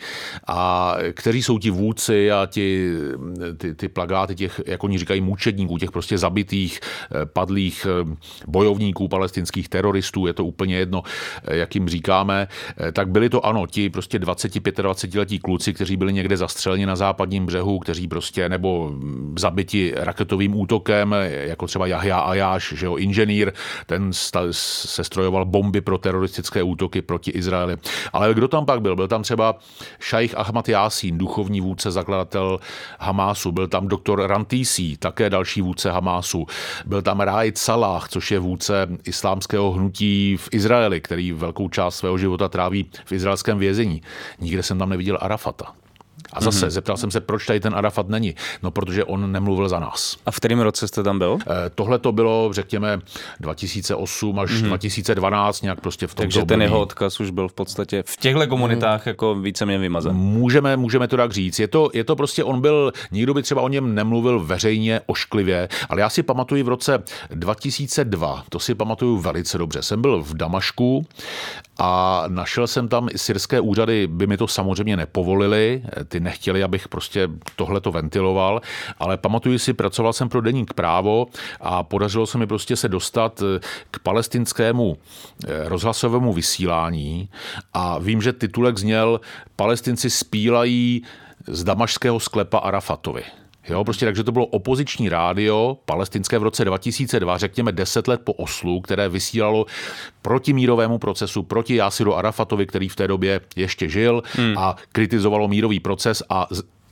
[0.47, 2.91] a kteří jsou ti vůdci a ti,
[3.57, 8.15] ty, ty plakáty těch, jak oni říkají, mučedníků, těch prostě zabitých, eh, padlých eh,
[8.47, 11.03] bojovníků, palestinských teroristů, je to úplně jedno,
[11.43, 12.47] eh, jak jim říkáme,
[12.77, 16.95] eh, tak byli to ano, ti prostě 25-20 letí kluci, kteří byli někde zastřeleni na
[16.95, 18.93] západním břehu, kteří prostě nebo
[19.37, 23.51] zabiti raketovým útokem, eh, jako třeba Jahja Ajáš, že jo, inženýr,
[23.85, 24.09] ten
[24.51, 27.77] se strojoval bomby pro teroristické útoky proti Izraeli.
[28.13, 28.95] Ale kdo tam pak byl?
[28.95, 29.55] Byl tam třeba
[29.99, 32.59] šajch Ahmad Yassin, duchovní vůdce, zakladatel
[32.99, 36.45] Hamásu, byl tam doktor Rantisi, také další vůdce Hamásu,
[36.85, 42.17] byl tam Raid Salah, což je vůdce islámského hnutí v Izraeli, který velkou část svého
[42.17, 44.01] života tráví v izraelském vězení.
[44.39, 45.73] Nikde jsem tam neviděl Arafata.
[46.33, 46.69] A zase mm-hmm.
[46.69, 48.35] zeptal jsem se, proč tady ten Arafat není.
[48.63, 50.17] No, protože on nemluvil za nás.
[50.25, 51.37] A v kterém roce jste tam byl?
[51.41, 52.99] E, tohle to bylo, řekněme,
[53.39, 54.67] 2008 až mm-hmm.
[54.67, 58.47] 2012, nějak prostě v tom Takže ten jeho odkaz už byl v podstatě v těchto
[58.47, 59.09] komunitách mm.
[59.09, 60.15] jako víceméně vymazan.
[60.15, 61.59] Můžeme, můžeme to tak říct.
[61.59, 65.69] Je to, je to prostě, on byl, nikdo by třeba o něm nemluvil veřejně, ošklivě,
[65.89, 69.83] ale já si pamatuju v roce 2002, to si pamatuju velice dobře.
[69.83, 71.05] Jsem byl v Damašku
[71.79, 77.29] a našel jsem tam syrské úřady, by mi to samozřejmě nepovolili, ty nechtěli, abych prostě
[77.55, 78.61] tohle to ventiloval,
[78.99, 81.25] ale pamatuju si, pracoval jsem pro deník právo
[81.61, 83.59] a podařilo se mi prostě se dostat eh,
[83.91, 87.29] k palestinskému eh, rozhlasovému vysílání
[87.73, 89.21] a vím, že titulek zněl
[89.55, 91.03] Palestinci spílají
[91.47, 93.23] z damašského sklepa Arafatovi.
[93.69, 98.33] Jo, prostě takže to bylo opoziční rádio, palestinské v roce 2002, řekněme 10 let po
[98.33, 99.65] Oslu, které vysílalo
[100.21, 104.57] proti mírovému procesu, proti Jasiru Arafatovi, který v té době ještě žil hmm.
[104.57, 106.47] a kritizovalo mírový proces a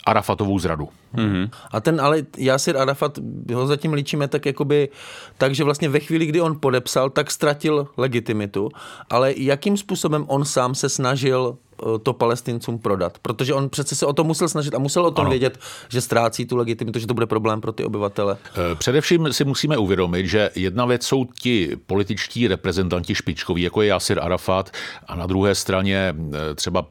[0.06, 0.90] Arafatovou zradu.
[1.16, 1.50] Mm-hmm.
[1.72, 3.20] A ten ale Jasir Arafat,
[3.54, 4.90] ho zatím líčíme tak jakoby,
[5.38, 8.70] takže vlastně ve chvíli, kdy on podepsal, tak ztratil legitimitu,
[9.10, 11.58] ale jakým způsobem on sám se snažil
[12.04, 13.18] to palestincům prodat.
[13.22, 15.30] Protože on přece se o to musel snažit a musel o tom ano.
[15.30, 15.60] vědět,
[15.90, 18.38] že ztrácí tu legitimitu, že to bude problém pro ty obyvatele.
[18.72, 23.88] Eh, především si musíme uvědomit, že jedna věc jsou ti političtí reprezentanti špičkoví, jako je
[23.88, 24.72] Yasir Arafat,
[25.08, 26.86] a na druhé straně eh, třeba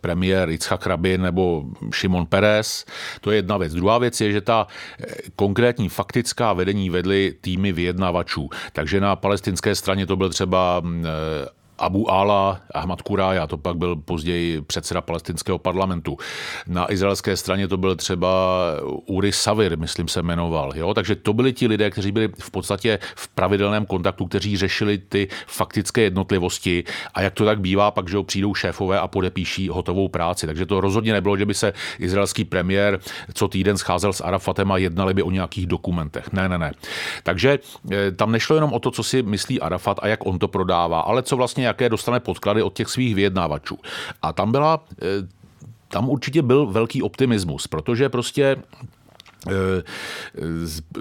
[0.00, 1.64] premiér Yitzhak Rabin nebo
[1.94, 2.84] Šimon Peres.
[3.20, 3.74] To je jedna věc.
[3.74, 4.66] Druhá věc je, že ta
[5.36, 8.50] konkrétní faktická vedení vedly týmy vyjednavačů.
[8.72, 10.82] Takže na palestinské straně to byl třeba
[11.82, 16.16] Abu Ala Ahmad Kuraja, to pak byl později předseda palestinského parlamentu.
[16.66, 18.28] Na izraelské straně to byl třeba
[19.06, 20.72] Uri Savir, myslím se jmenoval.
[20.74, 20.94] Jo?
[20.94, 25.28] Takže to byli ti lidé, kteří byli v podstatě v pravidelném kontaktu, kteří řešili ty
[25.46, 30.46] faktické jednotlivosti a jak to tak bývá, pak že přijdou šéfové a podepíší hotovou práci.
[30.46, 33.00] Takže to rozhodně nebylo, že by se izraelský premiér
[33.34, 36.32] co týden scházel s Arafatem a jednali by o nějakých dokumentech.
[36.32, 36.72] Ne, ne, ne.
[37.22, 37.58] Takže
[37.92, 41.00] eh, tam nešlo jenom o to, co si myslí Arafat a jak on to prodává,
[41.00, 43.78] ale co vlastně jaké dostane podklady od těch svých vyjednávačů.
[44.22, 45.28] A tam byla, eh,
[45.88, 48.56] tam určitě byl velký optimismus, protože prostě
[49.48, 49.82] eh,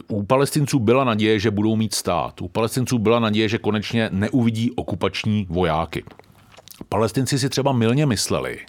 [0.07, 2.41] u palestinců byla naděje, že budou mít stát.
[2.41, 6.03] U palestinců byla naděje, že konečně neuvidí okupační vojáky.
[6.89, 8.60] Palestinci si třeba milně mysleli,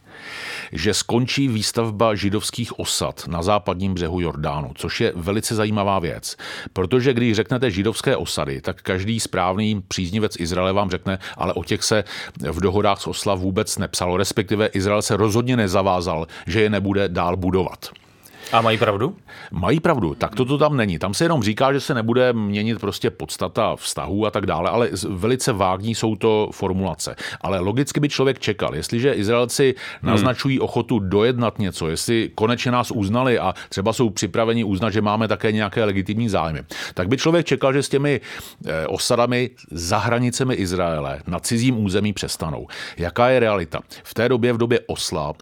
[0.72, 6.36] že skončí výstavba židovských osad na západním břehu Jordánu, což je velice zajímavá věc.
[6.72, 11.84] Protože když řeknete židovské osady, tak každý správný příznivec Izraele vám řekne, ale o těch
[11.84, 12.04] se
[12.50, 17.36] v dohodách s Osla vůbec nepsalo, respektive Izrael se rozhodně nezavázal, že je nebude dál
[17.36, 18.01] budovat.
[18.52, 19.16] A mají pravdu?
[19.50, 20.98] Mají pravdu, tak to, to tam není.
[20.98, 24.90] Tam se jenom říká, že se nebude měnit prostě podstata vztahů a tak dále, ale
[25.08, 27.16] velice vágní jsou to formulace.
[27.40, 30.10] Ale logicky by člověk čekal, jestliže Izraelci hmm.
[30.10, 35.28] naznačují ochotu dojednat něco, jestli konečně nás uznali a třeba jsou připraveni uznat, že máme
[35.28, 36.62] také nějaké legitimní zájmy,
[36.94, 38.20] tak by člověk čekal, že s těmi
[38.66, 42.66] eh, osadami za hranicemi Izraele na cizím území přestanou.
[42.96, 43.80] Jaká je realita?
[44.04, 45.32] V té době, v době Osla,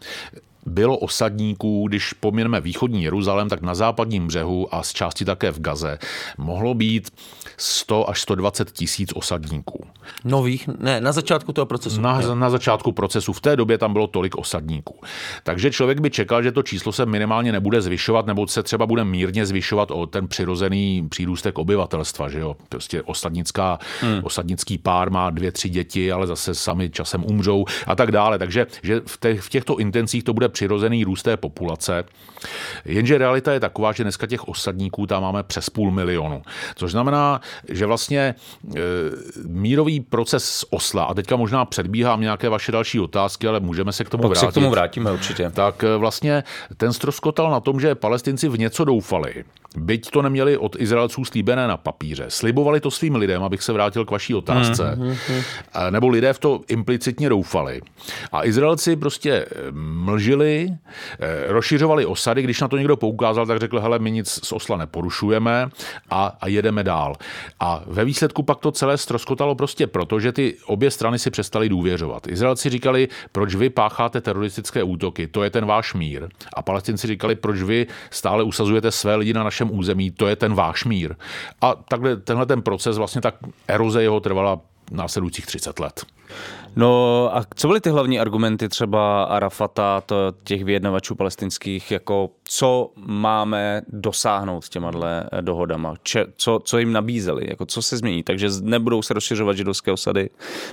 [0.65, 5.59] bylo osadníků, když poměreme východní Jeruzalém, tak na západním břehu a z části také v
[5.59, 5.97] Gaze
[6.37, 7.11] mohlo být
[7.57, 9.87] 100 až 120 tisíc osadníků.
[10.23, 10.67] Nových?
[10.67, 12.01] Ne, na začátku toho procesu.
[12.01, 13.33] Na, na začátku procesu.
[13.33, 14.95] V té době tam bylo tolik osadníků.
[15.43, 19.03] Takže člověk by čekal, že to číslo se minimálně nebude zvyšovat, nebo se třeba bude
[19.03, 22.29] mírně zvyšovat o ten přirozený přírůstek obyvatelstva.
[22.29, 22.55] Že jo?
[22.69, 24.19] Prostě osadnická, hmm.
[24.23, 28.39] osadnický pár má dvě, tři děti, ale zase sami časem umřou a tak dále.
[28.39, 32.03] Takže že v, těch, v těchto intencích to bude přirozený růst té populace.
[32.85, 36.41] Jenže realita je taková, že dneska těch osadníků tam máme přes půl milionu.
[36.75, 38.79] Což znamená, že vlastně e,
[39.47, 44.03] mírový proces z Osla, a teďka možná předbíhám nějaké vaše další otázky, ale můžeme se
[44.03, 44.45] k tomu Pak vrátit.
[44.45, 45.49] se k tomu vrátíme určitě.
[45.49, 46.43] Tak e, vlastně
[46.77, 49.43] ten stroskotal na tom, že palestinci v něco doufali.
[49.77, 52.25] Byť to neměli od Izraelců slíbené na papíře.
[52.27, 54.95] Slibovali to svým lidem, abych se vrátil k vaší otázce.
[54.95, 55.41] Mm, hmm
[55.89, 57.81] Nebo lidé v to implicitně doufali.
[58.31, 60.77] A Izraelci prostě mlžili, e,
[61.47, 65.69] rozšiřovali osady, když na to někdo poukázal, tak řekl, hele, my nic z Osla neporušujeme
[66.09, 67.15] a, a jedeme dál.
[67.59, 71.69] A ve výsledku pak to celé stroskotalo prostě proto, že ty obě strany si přestali
[71.69, 72.27] důvěřovat.
[72.27, 76.27] Izraelci říkali, proč vy pácháte teroristické útoky, to je ten váš mír.
[76.53, 80.53] A palestinci říkali, proč vy stále usazujete své lidi na našem území, to je ten
[80.53, 81.15] váš mír.
[81.61, 83.35] A takhle tenhle ten proces, vlastně tak
[83.67, 84.59] eroze jeho trvala
[84.91, 86.05] následujících 30 let.
[86.75, 92.91] No a co byly ty hlavní argumenty třeba Arafata, to těch vyjednavačů palestinských, jako co
[92.95, 94.91] máme dosáhnout těma
[95.41, 99.91] dohodama, Če, co, co jim nabízeli, jako co se změní, takže nebudou se rozšiřovat židovské
[99.91, 100.29] osady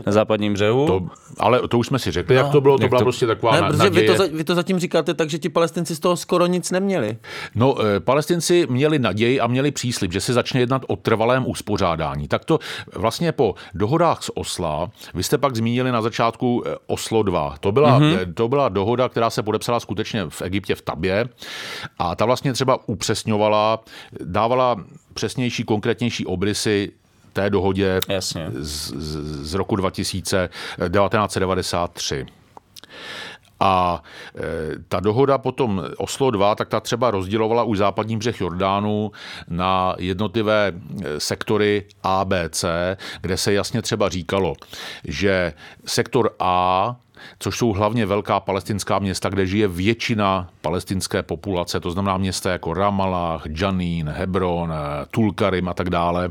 [0.06, 0.86] na západním břehu.
[0.86, 1.06] To,
[1.38, 3.04] ale to už jsme si řekli, no, jak to bylo, to byla to...
[3.04, 4.10] prostě taková ne, naděje.
[4.10, 7.16] Vy to, vy to zatím říkáte tak, že ti palestinci z toho skoro nic neměli.
[7.54, 12.28] No, e, palestinci měli naději a měli příslip, že se začne jednat o trvalém uspořádání.
[12.28, 12.58] Tak to
[12.94, 17.54] vlastně po dohodách z Osla, vy jste pak zmínili na začátku eh, Oslo 2.
[17.60, 18.34] To byla, mm-hmm.
[18.34, 21.28] to byla dohoda, která se podepsala skutečně v Egyptě v Tabě
[21.98, 23.84] a ta vlastně třeba upřesňovala,
[24.24, 24.76] dávala
[25.14, 26.92] přesnější, konkrétnější obrysy
[27.32, 28.50] té dohodě Jasně.
[28.50, 32.26] Z, z, z roku 2000, 1993.
[33.60, 34.02] A
[34.36, 34.40] e,
[34.88, 39.12] ta dohoda potom Oslo 2, tak ta třeba rozdělovala už západní břeh Jordánu
[39.48, 44.54] na jednotlivé e, sektory A, B, C, kde se jasně třeba říkalo,
[45.04, 45.52] že
[45.86, 46.96] sektor A
[47.38, 52.74] což jsou hlavně velká palestinská města, kde žije většina palestinské populace, to znamená města jako
[52.74, 54.72] Ramallah, Janin, Hebron,
[55.10, 56.28] Tulkarim a tak dále,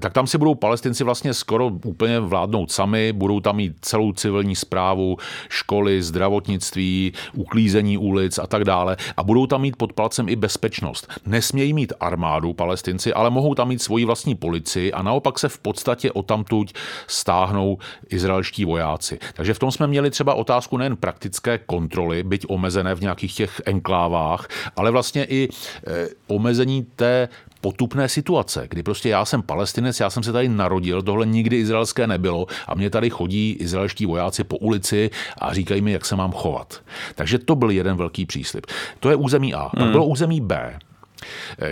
[0.00, 4.56] tak tam si budou palestinci vlastně skoro úplně vládnout sami, budou tam mít celou civilní
[4.56, 5.16] zprávu,
[5.48, 11.08] školy, zdravotnictví, uklízení ulic a tak dále a budou tam mít pod palcem i bezpečnost.
[11.26, 15.58] Nesmějí mít armádu palestinci, ale mohou tam mít svoji vlastní policii a naopak se v
[15.58, 16.74] podstatě o tamtuť
[17.06, 17.78] stáhnou
[18.10, 19.18] izraelští vojáci.
[19.34, 23.34] Takže v tom jsme měli měli třeba otázku nejen praktické kontroly, byť omezené v nějakých
[23.34, 27.28] těch enklávách, ale vlastně i e, omezení té
[27.60, 32.06] potupné situace, kdy prostě já jsem palestinec, já jsem se tady narodil, tohle nikdy izraelské
[32.06, 36.32] nebylo a mě tady chodí izraelští vojáci po ulici a říkají mi, jak se mám
[36.32, 36.80] chovat.
[37.14, 38.66] Takže to byl jeden velký příslip.
[39.00, 39.68] To je území A.
[39.68, 39.92] Pak hmm.
[39.92, 40.78] bylo území B,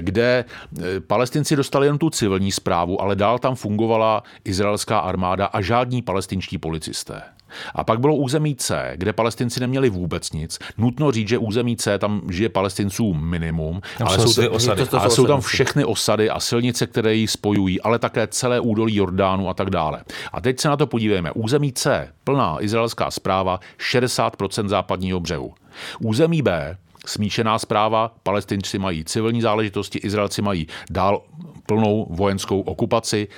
[0.01, 5.61] kde e, palestinci dostali jen tu civilní zprávu, ale dál tam fungovala izraelská armáda a
[5.61, 7.36] žádní palestinští policisté.
[7.75, 10.59] A pak bylo území C, kde palestinci neměli vůbec nic.
[10.79, 14.81] Nutno říct, že území C tam žije palestinců minimum, tam ale, jsou, osady.
[14.81, 18.27] To, to, to ale jsou tam všechny osady a silnice, které ji spojují, ale také
[18.27, 20.03] celé údolí Jordánu a tak dále.
[20.33, 21.33] A teď se na to podívejme.
[21.33, 23.61] Území C, plná izraelská zpráva,
[23.93, 25.55] 60% západního břehu.
[26.01, 31.23] Území B, smíšená zpráva, palestinci mají civilní záležitosti, Izraelci mají dál
[31.66, 33.29] plnou vojenskou okupaci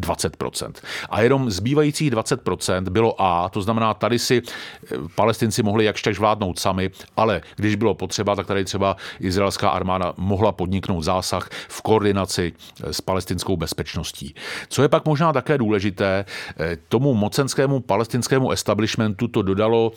[0.00, 0.72] 20%.
[1.10, 6.18] A jenom zbývajících 20% bylo A, to znamená, tady si eh, palestinci mohli jakž tak
[6.18, 11.82] vládnout sami, ale když bylo potřeba, tak tady třeba izraelská armáda mohla podniknout zásah v
[11.82, 12.52] koordinaci
[12.84, 14.34] eh, s palestinskou bezpečností.
[14.68, 16.24] Co je pak možná také důležité,
[16.58, 19.92] eh, tomu mocenskému palestinskému establishmentu to dodalo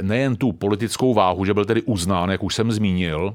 [0.00, 3.34] nejen tu politickou váhu, že byl tedy uznán, jak už jsem zmínil,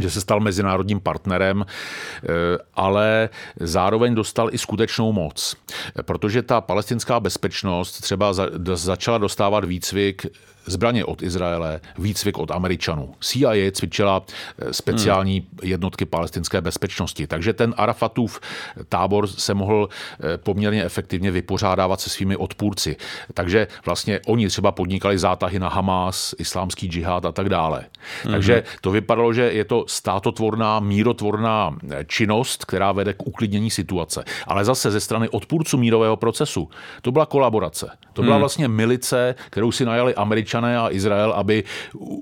[0.00, 2.28] že se stal mezinárodním partnerem, eh,
[2.74, 3.28] ale
[3.60, 5.56] zároveň dostal i skutečnou moc.
[6.02, 8.32] Protože ta palestinská bezpečnost třeba
[8.74, 10.26] začala dostávat výcvik
[10.66, 13.14] zbraně od Izraele, výcvik od Američanů.
[13.20, 14.22] CIA cvičila
[14.58, 15.58] eh, speciální hmm.
[15.62, 18.40] jednotky palestinské bezpečnosti, takže ten Arafatův
[18.88, 22.96] tábor se mohl eh, poměrně efektivně vypořádávat se svými odpůrci.
[23.34, 27.84] Takže vlastně oni třeba podnikali zátahy na Hamas, islámský džihad a tak dále.
[28.22, 28.32] Hmm.
[28.32, 34.24] Takže to vypadalo, že je to státotvorná, mírotvorná eh, činnost, která vede k uklidnění situace.
[34.46, 36.68] Ale zase ze strany odpůrců mírového procesu
[37.02, 37.90] to byla kolaborace.
[38.12, 38.40] To byla hmm.
[38.40, 41.64] vlastně milice, kterou si najali Američané američané a Izrael, aby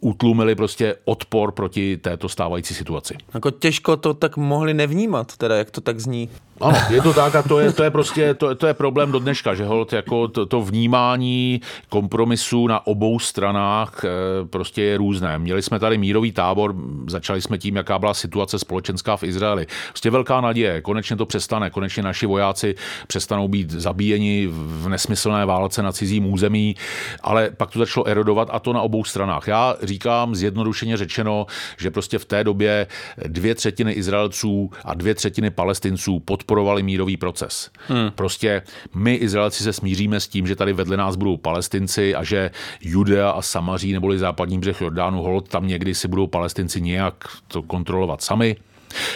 [0.01, 3.15] utlumili prostě odpor proti této stávající situaci.
[3.35, 6.29] Jako těžko to tak mohli nevnímat, teda jak to tak zní.
[6.63, 9.19] Ano, je to tak a to je, to je prostě to, to je problém do
[9.19, 14.09] dneška, že hold, jako to, to vnímání kompromisu na obou stranách eh,
[14.47, 15.39] prostě je různé.
[15.39, 16.75] Měli jsme tady mírový tábor,
[17.07, 19.67] začali jsme tím, jaká byla situace společenská v Izraeli.
[19.89, 22.75] Prostě velká naděje, konečně to přestane, konečně naši vojáci
[23.07, 26.77] přestanou být zabíjeni v nesmyslné válce na cizím území,
[27.23, 29.49] ale pak to začalo erodovat a to na obou stranách.
[29.49, 31.47] Já říkám zjednodušeně řečeno,
[31.79, 32.87] že prostě v té době
[33.27, 36.21] dvě třetiny Izraelců a dvě třetiny Palestinců
[36.53, 37.71] podporovali mírový proces.
[37.89, 38.11] Hmm.
[38.15, 38.63] Prostě
[38.95, 43.31] my Izraelci se smíříme s tím, že tady vedle nás budou Palestinci a že Judea
[43.31, 47.15] a Samaří neboli západní břeh Jordánu, hold tam někdy si budou Palestinci nějak
[47.49, 48.57] to kontrolovat sami.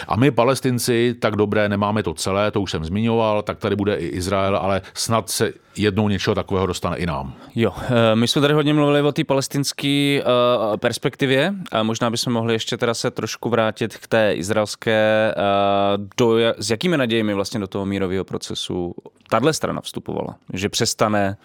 [0.07, 3.95] A my palestinci, tak dobré, nemáme to celé, to už jsem zmiňoval, tak tady bude
[3.95, 7.33] i Izrael, ale snad se jednou něčeho takového dostane i nám.
[7.55, 12.33] Jo, eh, my jsme tady hodně mluvili o té palestinské uh, perspektivě a možná bychom
[12.33, 17.59] mohli ještě teda se trošku vrátit k té izraelské, uh, do, s jakými nadějemi vlastně
[17.59, 18.95] do toho mírového procesu
[19.29, 21.37] tahle strana vstupovala, že přestane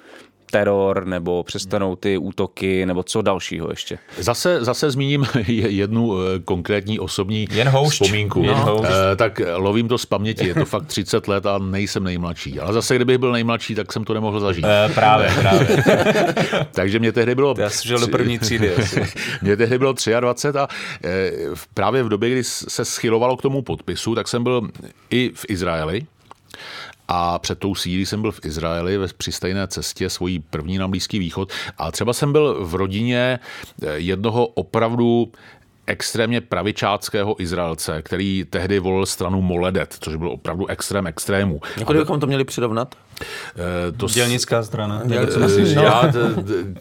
[0.52, 3.98] teror, nebo přestanou ty útoky, nebo co dalšího ještě?
[4.18, 8.42] Zase, zase zmíním jednu eh, konkrétní osobní Jen vzpomínku.
[8.42, 8.90] Jen houšť.
[9.12, 12.60] Eh, tak lovím to z paměti, je to fakt 30 let a nejsem nejmladší.
[12.60, 14.64] Ale zase, kdybych byl nejmladší, tak jsem to nemohl zažít.
[14.64, 15.84] E, právě, právě.
[16.72, 17.54] Takže mě tehdy bylo...
[17.58, 18.72] Já jsem žil do první třídy.
[19.42, 20.68] mě tehdy bylo 23 a
[21.74, 24.68] právě v době, kdy se schylovalo k tomu podpisu, tak jsem byl
[25.10, 26.06] i v Izraeli
[27.14, 30.88] a před tou sílí jsem byl v Izraeli ve, při stejné cestě, svojí první na
[30.88, 31.52] Blízký východ.
[31.78, 33.38] A třeba jsem byl v rodině
[33.82, 35.32] eh, jednoho opravdu
[35.86, 41.60] extrémně pravičáckého Izraelce, který tehdy volil stranu Moledet, což byl opravdu extrém extrému.
[41.76, 42.94] Jako bychom to měli přirovnat?
[43.20, 45.02] Eh, to Dělnická strana.
[45.10, 45.14] Eh,
[45.82, 46.12] já,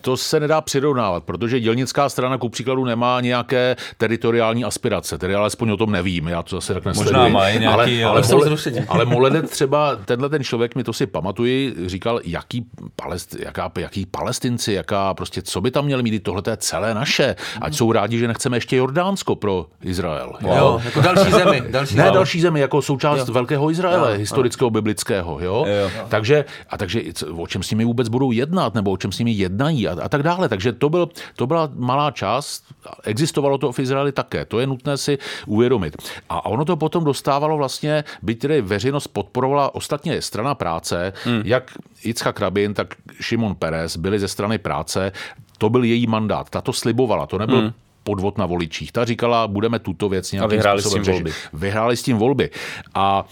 [0.02, 5.70] to se nedá přirovnávat, protože dělnická strana ku příkladu nemá nějaké teritoriální aspirace, tedy alespoň
[5.70, 7.14] o tom nevím, já to zase tak nesleduji.
[7.14, 11.08] Možná má nějaký, ale, ale, ale, ale Moledet třeba, tenhle ten člověk, mi to si
[11.08, 12.66] pamatuji, říkal, jaký,
[12.96, 17.36] palest, jaká, jaký palestinci, jaká prostě, co by tam měli mít, tohle je celé naše,
[17.62, 20.34] ať jsou rádi, že nechceme ještě Jordánsko pro Izrael.
[20.42, 20.58] Wow.
[20.58, 21.64] Jo, jako další zemi.
[21.72, 23.34] Další ne, další zemi, jako součást jo.
[23.34, 24.18] velkého Izraele, jo.
[24.18, 25.66] historického, biblického, jo.
[25.68, 25.90] jo.
[26.10, 27.02] Takže takže, a takže
[27.36, 30.10] o čem s nimi vůbec budou jednat, nebo o čem s nimi jednají a, a
[30.10, 30.50] tak dále.
[30.50, 32.64] Takže to, byl, to byla malá část,
[33.04, 35.18] existovalo to v Izraeli také, to je nutné si
[35.48, 35.98] uvědomit.
[36.30, 41.42] A ono to potom dostávalo vlastně, byť tedy veřejnost podporovala ostatně strana práce, hmm.
[41.46, 41.72] jak
[42.04, 45.12] Itzhak Rabin, tak Šimon Peres byli ze strany práce,
[45.58, 47.72] to byl její mandát, ta to slibovala, to nebyl hmm
[48.04, 48.92] podvod na voličích.
[48.92, 51.32] Ta říkala, budeme tuto věc nějakým a vyhráli způsobem s tím volby.
[51.54, 52.50] Vyhráli s tím volby.
[52.94, 53.26] A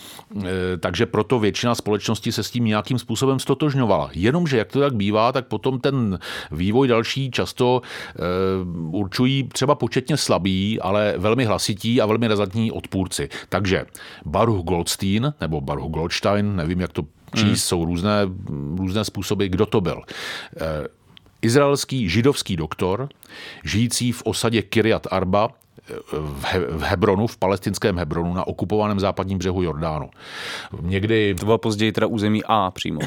[0.46, 4.10] e, takže proto většina společnosti se s tím nějakým způsobem stotožňovala.
[4.14, 6.20] Jenomže, jak to tak bývá, tak potom ten
[6.52, 8.22] vývoj další často e,
[8.92, 13.30] určují třeba početně slabí, ale velmi hlasití a velmi razantní odpůrci.
[13.50, 13.86] Takže
[14.26, 17.04] Baruch Goldstein, nebo Baruch Goldstein, nevím, jak to
[17.36, 17.56] číst, hmm.
[17.56, 18.22] jsou různé,
[18.78, 20.02] různé způsoby, kdo to byl.
[20.62, 20.99] E,
[21.42, 23.10] izraelský židovský doktor,
[23.64, 25.50] žijící v osadě Kiryat Arba
[26.12, 30.10] v, He- v Hebronu, v palestinském Hebronu, na okupovaném západním břehu Jordánu.
[30.82, 31.36] Někdy...
[31.40, 33.00] To bylo později teda území A přímo.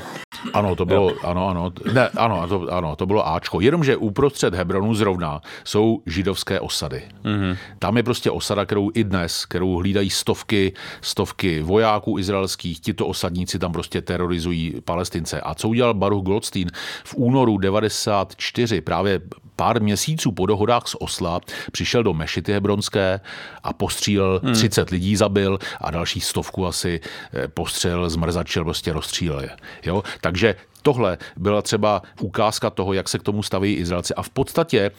[0.54, 3.60] Ano, to bylo, ano, ano, ne, ano, to, ano, to bylo Ačko.
[3.60, 7.02] Jenomže uprostřed Hebronu zrovna jsou židovské osady.
[7.24, 7.56] Mm-hmm.
[7.78, 13.58] Tam je prostě osada, kterou i dnes, kterou hlídají stovky, stovky vojáků izraelských, tito osadníci
[13.58, 15.40] tam prostě terorizují palestince.
[15.40, 16.70] A co udělal Baruch Goldstein
[17.04, 19.20] v únoru 94, právě
[19.56, 21.40] pár měsíců po dohodách z Osla,
[21.72, 23.20] přišel do Mešity Hebronské
[23.62, 24.54] a postřílel hmm.
[24.54, 27.00] 30 lidí zabil a další stovku asi
[27.32, 29.50] eh, postřel, zmrzačil, prostě rozstřílel je.
[29.84, 30.02] Jo?
[30.20, 34.14] Takže tohle byla třeba ukázka toho, jak se k tomu staví Izraelci.
[34.14, 34.90] A v podstatě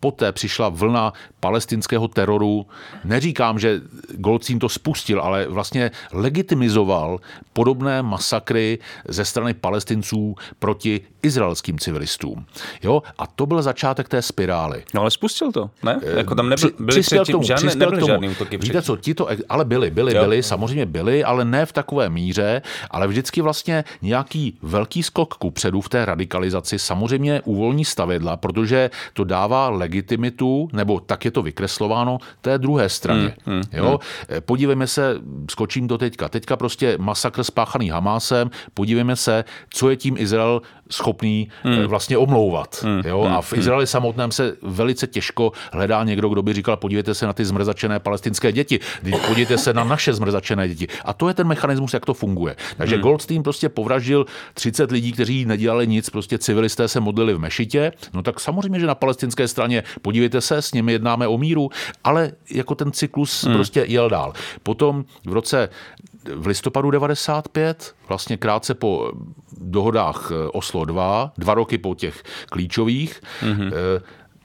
[0.00, 2.66] poté přišla vlna palestinského teroru.
[3.04, 3.80] Neříkám, že
[4.16, 7.18] Golcín to spustil, ale vlastně legitimizoval
[7.52, 8.78] podobné masakry
[9.08, 12.46] ze strany palestinců proti izraelským civilistům.
[12.82, 13.02] Jo?
[13.18, 14.84] A to byl začátek té spirály.
[14.94, 16.00] No ale spustil to, ne?
[16.16, 18.12] Jako tam nebyl, byly přispěl předtím, tomu, žádné, přispěl nebyly tomu.
[18.12, 20.22] žádný útoky Víte co, ti to, ale byly, byly, jo.
[20.22, 25.50] byly, samozřejmě byly, ale ne v takové míře, ale vždycky vlastně nějaký velký skok ku
[25.50, 31.42] předu v té radikalizaci samozřejmě uvolní stavidla, protože to dává legitimitu, nebo tak je to
[31.42, 33.34] vykreslováno, té druhé straně.
[33.44, 33.98] Hmm, hmm, jo?
[34.28, 34.40] Hmm.
[34.40, 35.16] Podívejme se,
[35.50, 36.28] skočím to teďka.
[36.28, 40.62] Teďka prostě masakr spáchaný Hamásem, podívejme se, co je tím Izrael
[40.92, 41.84] schopný hmm.
[41.86, 42.82] vlastně omlouvat.
[42.82, 43.02] Hmm.
[43.06, 43.22] Jo?
[43.30, 43.60] A v hmm.
[43.60, 48.00] Izraeli samotném se velice těžko hledá někdo, kdo by říkal, podívejte se na ty zmrzačené
[48.00, 50.88] palestinské děti, podívejte se na naše zmrzačené děti.
[51.04, 52.56] A to je ten mechanismus, jak to funguje.
[52.76, 53.02] Takže hmm.
[53.02, 57.92] Goldstein prostě povraždil 30 lidí, kteří nedělali nic, prostě civilisté se modlili v mešitě.
[58.14, 61.70] No tak samozřejmě, že na palestinské straně, podívejte se, s nimi jednáme o míru,
[62.04, 63.54] ale jako ten cyklus hmm.
[63.54, 64.32] prostě jel dál.
[64.62, 65.68] Potom v roce
[66.34, 69.12] v listopadu 95, vlastně krátce po
[69.60, 73.72] dohodách eh, Oslo 2, dva roky po těch klíčových, mm-hmm.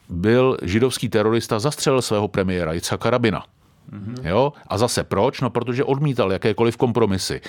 [0.09, 3.45] byl židovský terorista zastřelil svého premiéra Yitzhaka Rabina.
[3.91, 4.27] Mm-hmm.
[4.27, 4.53] Jo?
[4.67, 5.41] A zase proč?
[5.41, 7.41] No, protože odmítal jakékoliv kompromisy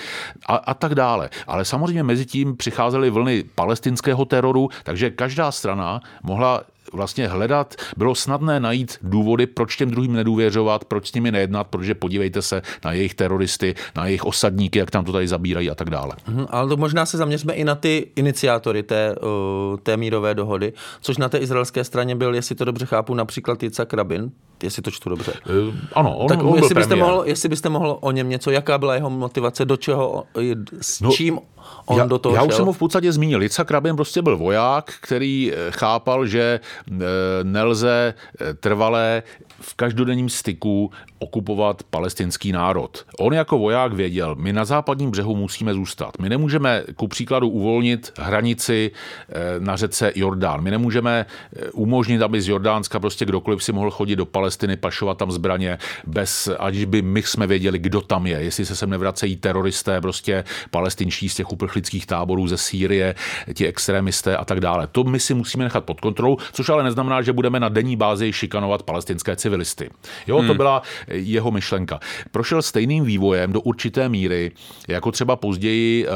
[0.45, 1.29] a, a tak dále.
[1.47, 6.61] Ale samozřejmě mezi tím přicházely vlny palestinského teroru, takže každá strana mohla
[6.93, 11.95] vlastně hledat, bylo snadné najít důvody, proč těm druhým nedůvěřovat, proč s nimi nejednat, protože
[11.95, 15.89] podívejte se na jejich teroristy, na jejich osadníky, jak tam to tady zabírají a tak
[15.89, 16.11] dále.
[16.27, 19.15] Mhm, ale to možná se zaměřme i na ty iniciátory té,
[19.83, 23.93] té mírové dohody, což na té izraelské straně byl, jestli to dobře chápu, například Yitzhak
[23.93, 24.31] Rabin,
[24.63, 25.33] jestli to čtu dobře.
[25.67, 28.77] Uh, ano, on, tak on jestli, byste mohl, jestli byste mohl o něm něco, jaká
[28.77, 30.23] byla jeho motivace, do čeho,
[30.81, 31.39] s no, čím
[31.85, 32.47] on já, do toho Já šel?
[32.47, 33.43] už jsem ho v podstatě zmínil.
[33.43, 36.59] Yitzhak Rabin prostě byl voják, který eh, chápal, že
[36.91, 37.05] eh,
[37.43, 38.13] nelze
[38.59, 39.23] trvalé
[39.61, 43.05] v každodenním styku okupovat palestinský národ.
[43.19, 46.19] On jako voják věděl, my na západním břehu musíme zůstat.
[46.19, 48.91] My nemůžeme ku příkladu uvolnit hranici
[49.59, 50.61] na řece Jordán.
[50.61, 51.25] My nemůžeme
[51.73, 56.49] umožnit, aby z Jordánska prostě kdokoliv si mohl chodit do Palestiny, pašovat tam zbraně, bez,
[56.59, 58.41] aniž by my jsme věděli, kdo tam je.
[58.41, 63.15] Jestli se sem nevracejí teroristé, prostě palestinští z těch uprchlických táborů ze Sýrie,
[63.53, 64.87] ti extremisté a tak dále.
[64.87, 68.33] To my si musíme nechat pod kontrolou, což ale neznamená, že budeme na denní bázi
[68.33, 69.89] šikanovat palestinské civilisty.
[70.27, 70.47] Jo, hmm.
[70.47, 70.81] to byla
[71.11, 71.99] jeho myšlenka.
[72.31, 74.51] Prošel stejným vývojem do určité míry,
[74.87, 76.13] jako třeba později uh,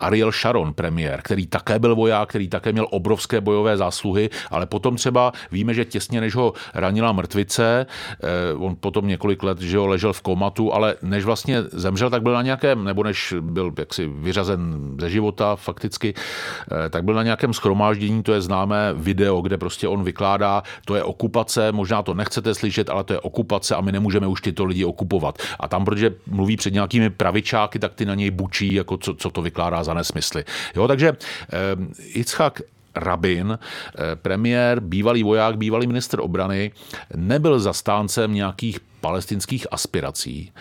[0.00, 4.96] Ariel Sharon, premiér, který také byl voják, který také měl obrovské bojové zásluhy, ale potom
[4.96, 9.86] třeba víme, že těsně než ho ranila mrtvice, eh, on potom několik let že ho
[9.86, 14.06] ležel v komatu, ale než vlastně zemřel, tak byl na nějakém, nebo než byl jaksi
[14.06, 19.58] vyřazen ze života fakticky, eh, tak byl na nějakém schromáždění, to je známé video, kde
[19.58, 23.80] prostě on vykládá, to je okupace, možná to nechcete slyšet, ale to je okupace a
[23.80, 25.38] my nemůžeme už tyto lidi okupovat.
[25.60, 29.30] A tam, protože mluví před nějakými pravičáky, tak ty na něj bučí, jako co, co
[29.30, 30.44] to vykládá za nesmysly.
[30.76, 31.56] Jo, takže eh,
[32.04, 32.60] Itzhak
[32.94, 36.72] Rabin, eh, premiér, bývalý voják, bývalý minister obrany,
[37.14, 40.52] nebyl zastáncem nějakých palestinských aspirací.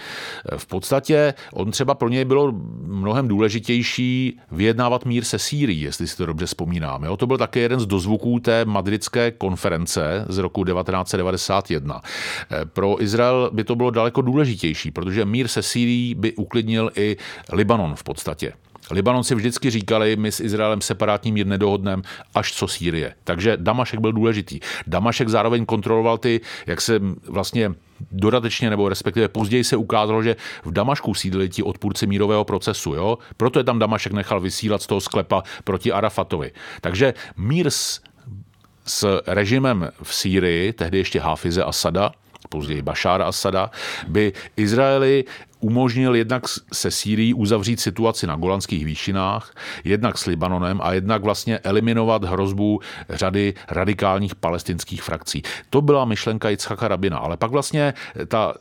[0.57, 2.51] V podstatě on třeba pro něj bylo
[2.83, 7.03] mnohem důležitější vyjednávat mír se Sýrií, jestli si to dobře vzpomínám.
[7.03, 7.17] Jo?
[7.17, 12.01] To byl také jeden z dozvuků té madridské konference z roku 1991.
[12.51, 17.17] Eh, pro Izrael by to bylo daleko důležitější, protože mír se Sýrií by uklidnil i
[17.53, 18.53] Libanon v podstatě.
[18.91, 22.01] Libanonci vždycky říkali, my s Izraelem separátní mír nedohodneme,
[22.35, 23.15] až co Sýrie.
[23.23, 24.59] Takže Damašek byl důležitý.
[24.87, 27.71] Damašek zároveň kontroloval ty, jak se vlastně
[28.11, 30.35] dodatečně nebo respektive později se ukázalo, že
[30.65, 32.93] v Damašku sídlili ti odpůrci mírového procesu.
[32.93, 33.17] Jo?
[33.37, 36.51] Proto je tam Damašek nechal vysílat z toho sklepa proti Arafatovi.
[36.81, 38.01] Takže mír s,
[38.85, 42.11] s režimem v Sýrii, tehdy ještě Hafize Asada,
[42.49, 43.71] později Bašára Asada,
[44.07, 45.25] by Izraeli
[45.59, 46.43] umožnil jednak
[46.73, 49.53] se Sýrií uzavřít situaci na Golanských výšinách,
[49.83, 52.79] jednak s Libanonem a jednak vlastně eliminovat hrozbu
[53.09, 55.43] řady radikálních palestinských frakcí.
[55.69, 57.93] To byla myšlenka Jitzchaka Rabina, ale pak vlastně
[58.27, 58.53] ta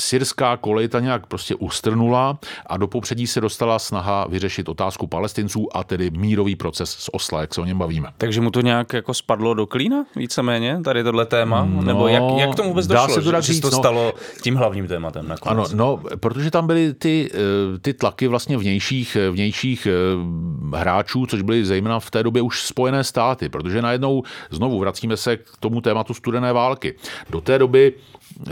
[0.00, 5.76] syrská kolej ta nějak prostě ustrnula a do popředí se dostala snaha vyřešit otázku palestinců
[5.76, 8.08] a tedy mírový proces z Osla, jak se o něm bavíme.
[8.18, 11.64] Takže mu to nějak jako spadlo do klína víceméně, tady tohle téma?
[11.70, 14.14] No, Nebo jak, jak tomu vůbec došlo, se to že, říct, že to no, stalo
[14.42, 15.72] tím hlavním tématem nakonec?
[15.72, 21.42] Ano, no, protože tam byly ty, eh, ty tlaky vlastně vnějších, vnějších eh, hráčů, což
[21.42, 25.80] byly zejména v té době už Spojené státy, protože najednou znovu vracíme se k tomu
[25.80, 26.94] tématu studené války.
[27.30, 27.94] Do té doby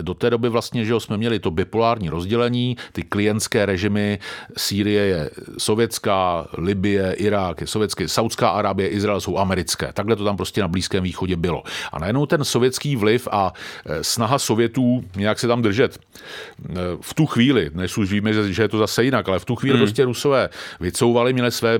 [0.02, 4.18] do té doby vlastně, že jsme měli to bipolární rozdělení, ty klientské režimy,
[4.56, 9.92] Sýrie je sovětská, Libie, Irák je sovětské, Saudská Arábie, Izrael jsou americké.
[9.92, 11.62] Takhle to tam prostě na Blízkém východě bylo.
[11.92, 13.52] A najednou ten sovětský vliv a
[13.86, 18.62] e, snaha Sovětů nějak se tam držet e, v tu chvíli, než už víme, že
[18.62, 19.84] je to zase jinak, ale v tu chvíli hmm.
[19.84, 20.48] prostě Rusové
[20.80, 21.78] vycouvali, měli své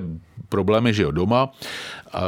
[0.49, 1.49] problémy, že jo, doma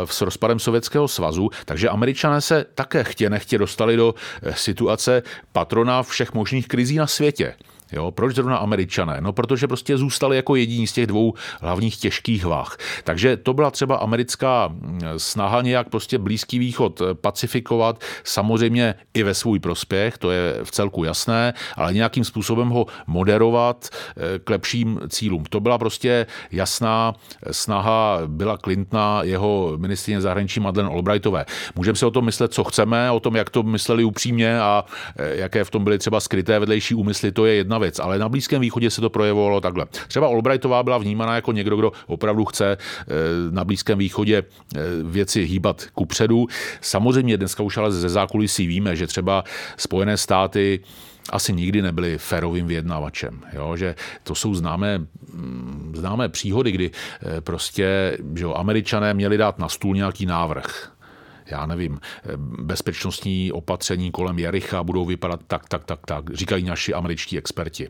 [0.06, 6.04] s rozpadem Sovětského svazu, takže američané se také chtě nechtě dostali do eh, situace patrona
[6.04, 7.56] všech možných krizí na světě.
[7.92, 9.18] Jo, proč zrovna američané?
[9.22, 12.78] No, protože prostě zůstali jako jediní z těch dvou hlavních těžkých váh.
[13.04, 14.76] Takže to byla třeba americká
[15.18, 20.72] snaha nějak prostě Blízký východ eh, pacifikovat, samozřejmě i ve svůj prospěch, to je v
[20.72, 25.44] celku jasné, ale nějakým způsobem ho moderovat eh, k lepším cílům.
[25.50, 27.16] To byla prostě jasná
[27.52, 31.46] snaha byla Clintona, jeho ministrině zahraničí Madeleine Albrightové.
[31.76, 34.86] Můžeme si o tom myslet, co chceme, o tom, jak to mysleli upřímně a
[35.18, 38.30] eh, jaké v tom byly třeba skryté vedlejší úmysly, to je jedna věc, ale na
[38.30, 39.86] Blízkém východě se to projevovalo takhle.
[40.08, 43.06] Třeba Albrightová byla vnímána jako někdo, kdo opravdu chce eh,
[43.52, 46.48] na Blízkém východě eh, věci hýbat kupředu.
[46.82, 49.44] Samozřejmě dneska už ale ze zákulisí víme, že třeba
[49.78, 50.80] Spojené státy
[51.30, 53.42] asi nikdy nebyli férovým vyjednávačem.
[53.54, 53.76] Jo?
[53.76, 59.60] Že to jsou známé, mm, známé příhody, kdy eh, prostě že jo, američané měli dát
[59.60, 60.92] na stůl nějaký návrh
[61.52, 62.00] já nevím,
[62.38, 67.90] bezpečnostní opatření kolem Jericha budou vypadat tak, tak, tak, tak, říkají naši američtí experti.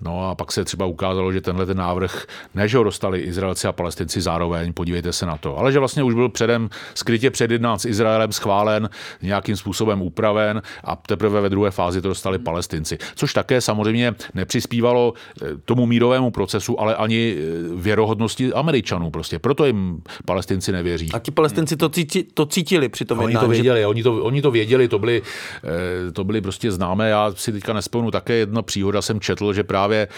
[0.00, 3.68] No a pak se třeba ukázalo, že tenhle ten návrh, ne, že ho dostali Izraelci
[3.68, 7.78] a Palestinci zároveň, podívejte se na to, ale že vlastně už byl předem skrytě předjednán
[7.78, 8.88] s Izraelem, schválen,
[9.22, 12.98] nějakým způsobem upraven a teprve ve druhé fázi to dostali Palestinci.
[13.14, 17.42] Což také samozřejmě nepřispívalo eh, tomu mírovému procesu, ale ani eh,
[17.76, 19.38] věrohodnosti Američanů prostě.
[19.38, 21.08] Proto jim Palestinci nevěří.
[21.12, 23.86] A ti Palestinci to, cítí, to cítili věděli při tom oni to věděli, že...
[23.86, 25.22] oni, to, oni to věděli, to byly,
[25.64, 27.08] eh, to byly prostě známé.
[27.08, 30.08] Já si teďka nespomenu také jedna příhoda, jsem četl, že právě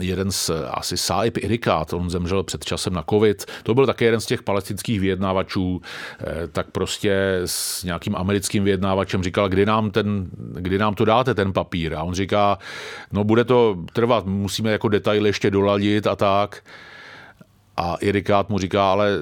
[0.00, 4.20] jeden z asi Saib Irikát, on zemřel před časem na covid, to byl také jeden
[4.20, 5.80] z těch palestinských vyjednávačů,
[6.20, 11.34] eh, tak prostě s nějakým americkým vyjednávačem říkal, kdy nám, ten, kdy nám to dáte,
[11.34, 11.94] ten papír.
[11.94, 12.58] A on říká,
[13.12, 16.62] no bude to trvat, musíme jako detaily ještě doladit a tak.
[17.76, 19.18] A Irikát mu říká, ale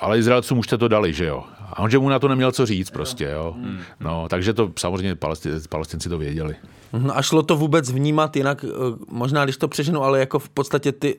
[0.00, 1.44] ale Izraelcům už jste to dali, že jo.
[1.72, 3.54] A on, že mu na to neměl co říct prostě, jo.
[3.56, 3.80] Hmm.
[4.00, 6.56] No, takže to samozřejmě palestinci, palestinci to věděli.
[6.92, 8.68] Mhm, a šlo to vůbec vnímat jinak, eh,
[9.10, 11.16] možná když to přeženu, ale jako v podstatě ty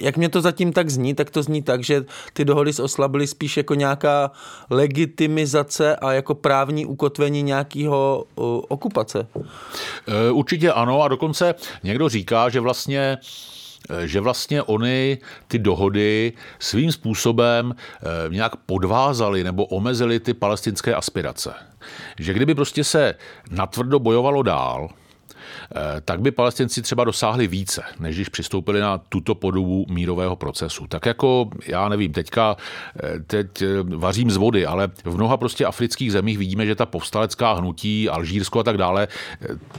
[0.00, 3.08] jak mě to zatím tak zní, tak to zní tak, že ty dohody z Osla
[3.08, 4.30] byly spíš jako nějaká
[4.70, 9.26] legitimizace a jako právní ukotvení nějakého uh, okupace.
[10.08, 13.61] Eh, určitě ano a dokonce někdo říká, že vlastně Eh,
[14.04, 15.18] že vlastně oni
[15.48, 21.54] ty dohody svým způsobem eh, nějak podvázali nebo omezili ty palestinské aspirace.
[22.18, 23.14] Že kdyby prostě se
[23.50, 24.88] natvrdo bojovalo dál,
[26.04, 30.86] tak by palestinci třeba dosáhli více, než když přistoupili na tuto podobu mírového procesu.
[30.86, 32.56] Tak jako, já nevím, teďka
[33.02, 36.86] eh, teď eh, vařím z vody, ale v mnoha prostě afrických zemích vidíme, že ta
[36.86, 39.08] povstalecká hnutí, Alžírsko a tak dále,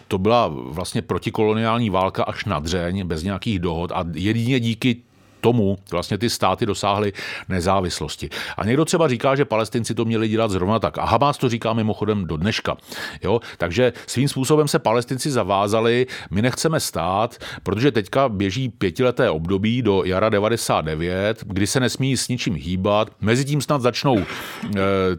[0.07, 5.01] to byla vlastně protikoloniální válka až na dřeň, bez nějakých dohod a jedině díky
[5.43, 7.13] tomu vlastně ty státy dosáhly
[7.49, 8.29] nezávislosti.
[8.57, 10.97] A někdo třeba říká, že palestinci to měli dělat zrovna tak.
[10.97, 12.77] A Hamas to říká mimochodem do dneška.
[13.23, 13.39] Jo?
[13.57, 20.03] Takže svým způsobem se palestinci zavázali, my nechceme stát, protože teďka běží pětileté období do
[20.05, 23.11] jara 99, kdy se nesmí s ničím hýbat.
[23.21, 24.25] Mezitím snad začnou e,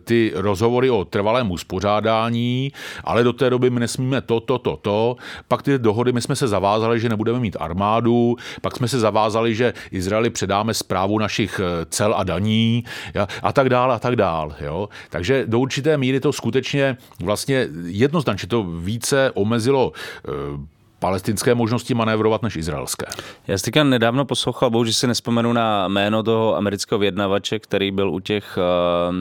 [0.05, 2.73] ty rozhovory o trvalém uspořádání,
[3.05, 5.17] ale do té doby my nesmíme to, to, to, to.
[5.49, 9.55] Pak ty dohody, my jsme se zavázali, že nebudeme mít armádu, pak jsme se zavázali,
[9.55, 12.85] že Izrael Izraeli předáme zprávu našich eh, cel a daní
[13.43, 14.55] a tak dále a tak dále.
[14.61, 14.89] Jo?
[15.11, 20.31] Takže do určité míry to skutečně vlastně jednoznačně to více omezilo eh,
[21.05, 23.07] palestinské možnosti manévrovat než izraelské.
[23.47, 28.21] Já jsem nedávno poslouchal, bohužel si nespomenu na jméno toho amerického vyjednavače, který byl u
[28.21, 29.15] těch uh,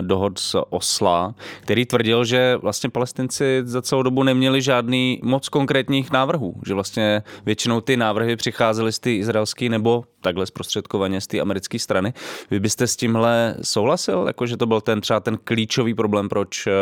[0.00, 6.10] dohod z Osla, který tvrdil, že vlastně palestinci za celou dobu neměli žádný moc konkrétních
[6.10, 11.40] návrhů, že vlastně většinou ty návrhy přicházely z ty izraelské nebo takhle zprostředkovaně z té
[11.40, 12.12] americké strany.
[12.50, 16.66] Vy byste s tímhle souhlasil, jako že to byl ten třeba ten klíčový problém, proč
[16.66, 16.72] eh,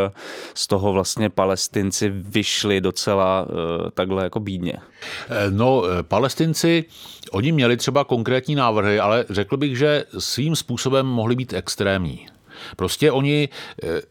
[0.54, 4.72] z toho vlastně palestinci vyšli docela uh, takhle jako bídně?
[5.28, 6.84] Eh, no, palestinci,
[7.32, 12.26] oni měli třeba konkrétní návrhy, ale řekl bych, že svým způsobem mohli být extrémní.
[12.76, 13.48] Prostě oni,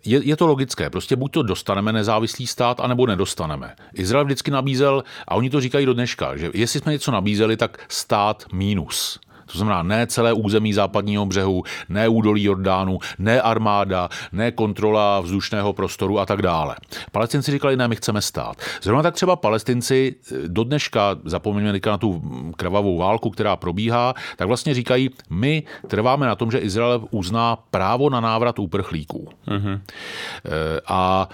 [0.05, 3.75] je, je to logické, prostě buď to dostaneme nezávislý stát, anebo nedostaneme.
[3.93, 7.85] Izrael vždycky nabízel, a oni to říkají do dneška, že jestli jsme něco nabízeli, tak
[7.87, 9.19] stát mínus.
[9.51, 15.73] To znamená ne celé území západního břehu, ne údolí Jordánu, ne armáda, ne kontrola vzdušného
[15.73, 16.75] prostoru a tak dále.
[17.11, 18.57] Palestinci říkali, ne, my chceme stát.
[18.81, 22.21] Zrovna tak třeba palestinci eh, do dneška, zapomeňme na tu
[22.55, 28.09] krvavou válku, která probíhá, tak vlastně říkají, my trváme na tom, že Izrael uzná právo
[28.09, 29.29] na návrat uprchlíků.
[29.47, 29.79] Uh-huh.
[30.87, 31.29] A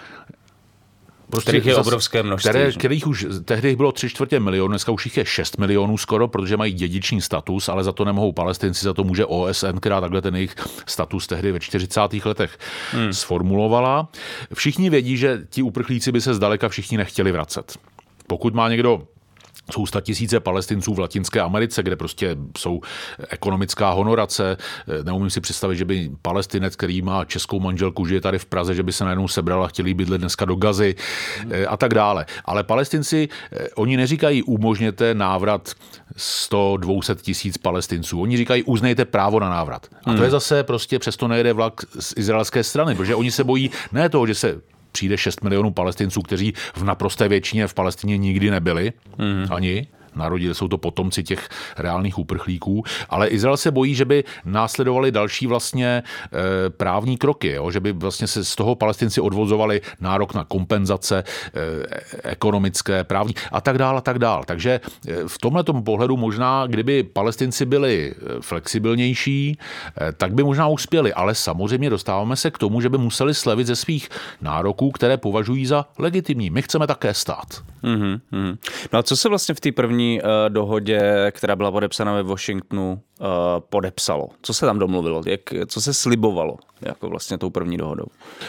[1.29, 2.49] Prostě kterých je zas, obrovské množství.
[2.49, 6.27] Které, kterých už tehdy bylo tři čtvrtě milionů, dneska už jich je 6 milionů skoro,
[6.27, 10.21] protože mají dědiční status, ale za to nemohou palestinci, za to může OSN, která takhle
[10.21, 10.55] ten jejich
[10.85, 12.01] status tehdy ve 40.
[12.25, 12.57] letech
[12.91, 13.13] hmm.
[13.13, 14.09] sformulovala.
[14.53, 17.77] Všichni vědí, že ti uprchlíci by se zdaleka všichni nechtěli vracet.
[18.27, 19.07] pokud má někdo
[19.71, 22.81] jsou tisíce palestinců v Latinské Americe, kde prostě jsou
[23.29, 24.57] ekonomická honorace.
[25.03, 28.83] Neumím si představit, že by palestinec, který má českou manželku, žije tady v Praze, že
[28.83, 30.95] by se najednou sebral a chtěli bydlet dneska do Gazy
[31.67, 32.25] a tak dále.
[32.45, 33.29] Ale palestinci,
[33.75, 35.71] oni neříkají umožněte návrat
[36.17, 38.21] 100-200 tisíc palestinců.
[38.21, 39.87] Oni říkají uznejte právo na návrat.
[40.05, 43.71] A to je zase prostě přesto nejede vlak z izraelské strany, protože oni se bojí
[43.91, 44.61] ne toho, že se
[44.91, 49.45] přijde 6 milionů palestinců, kteří v naprosté většině v Palestině nikdy nebyli, mm.
[49.51, 49.87] ani,
[50.19, 55.47] narodili, jsou to potomci těch reálných uprchlíků, ale Izrael se bojí, že by následovali další
[55.47, 57.71] vlastně e, právní kroky, jo?
[57.71, 61.23] že by vlastně se z toho palestinci odvozovali nárok na kompenzace e,
[62.23, 64.43] ekonomické, právní a tak dále a tak dále.
[64.45, 64.71] Takže
[65.07, 69.57] e, v tomhle pohledu možná, kdyby palestinci byli flexibilnější,
[70.01, 73.67] e, tak by možná uspěli, ale samozřejmě dostáváme se k tomu, že by museli slevit
[73.67, 74.09] ze svých
[74.41, 76.49] nároků, které považují za legitimní.
[76.49, 77.63] My chceme také stát.
[77.83, 78.57] Mm-hmm.
[78.93, 83.01] No a co se vlastně v té první uh, dohodě, která byla podepsána ve Washingtonu,
[83.19, 83.27] uh,
[83.69, 84.27] podepsalo?
[84.41, 85.21] Co se tam domluvilo?
[85.25, 88.05] Jak, co se slibovalo jako vlastně tou první dohodou?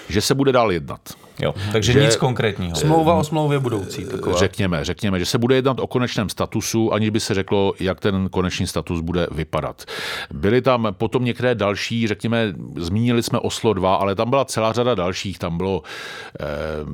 [0.08, 1.00] Že se bude dál jednat.
[1.42, 2.76] Jo, takže že, nic konkrétního.
[2.76, 4.04] Smlouva o smlouvě budoucí.
[4.04, 4.38] Taková.
[4.38, 8.28] Řekněme, řekněme, že se bude jednat o konečném statusu, aniž by se řeklo, jak ten
[8.28, 9.84] konečný status bude vypadat.
[10.32, 14.94] Byly tam potom některé další, řekněme, zmínili jsme Oslo 2, ale tam byla celá řada
[14.94, 15.38] dalších.
[15.38, 15.82] Tam bylo
[16.40, 16.44] eh,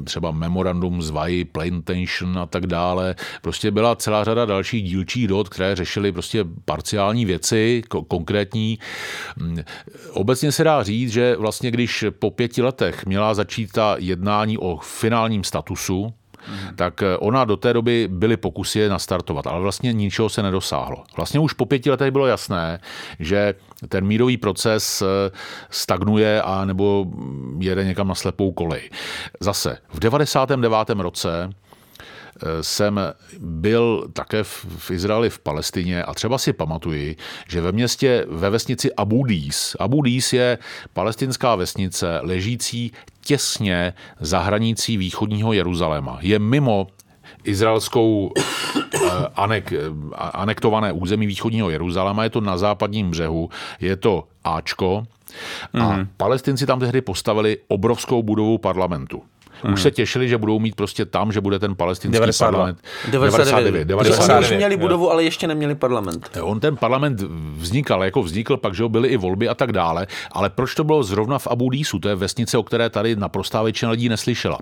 [0.05, 3.15] třeba memorandum z Vai, Plantation a tak dále.
[3.43, 8.79] Prostě byla celá řada dalších dílčích dot, které řešily prostě parciální věci, konkrétní.
[9.37, 9.59] Mm,
[10.13, 13.97] obecně se dá říct, že vlastně když po pěti letech měla začít ta
[14.37, 16.12] jednání o finálním statusu,
[16.49, 16.76] Hmm.
[16.76, 21.05] tak eh, ona do té doby byly pokusy nastartovat, ale vlastně ničeho se nedosáhlo.
[21.16, 22.80] Vlastně už po pěti letech bylo jasné,
[23.18, 23.55] že
[23.89, 25.07] ten mírový proces eh,
[25.70, 27.07] stagnuje a nebo
[27.59, 28.91] jede někam na slepou kolej.
[29.41, 30.72] Zase v 99.
[30.99, 31.51] roce
[32.61, 33.01] jsem
[33.39, 37.16] byl také v Izraeli v Palestině a třeba si pamatuji,
[37.49, 40.59] že ve městě, ve vesnici Abu Dis, Abu Dis je
[40.93, 42.93] palestinská vesnice ležící
[43.27, 46.18] těsně za hranicí východního Jeruzaléma.
[46.20, 46.87] Je mimo
[47.45, 49.01] izraelskou eh,
[49.35, 49.79] anek, eh,
[50.14, 53.51] anektované území východního Jeruzaléma, je to na západním břehu,
[53.81, 55.07] je to Ačko
[55.74, 56.09] a mm.
[56.16, 59.22] palestinci tam tehdy postavili obrovskou budovu parlamentu.
[59.63, 59.75] Hmm.
[59.75, 62.51] Už se těšili, že budou mít prostě tam, že bude ten palestinský 92.
[62.51, 62.79] parlament.
[63.11, 63.85] 99.
[63.85, 63.85] 99.
[63.85, 64.51] 99.
[64.51, 66.39] už měli budovu, ale ještě neměli parlament.
[66.41, 67.23] On ten parlament
[67.57, 70.85] vznikal, jako vznikl, pak, že ho byly i volby a tak dále, ale proč to
[70.85, 74.59] bylo zrovna v Abu Dísu, to je vesnice, o které tady naprostá většina lidí neslyšela.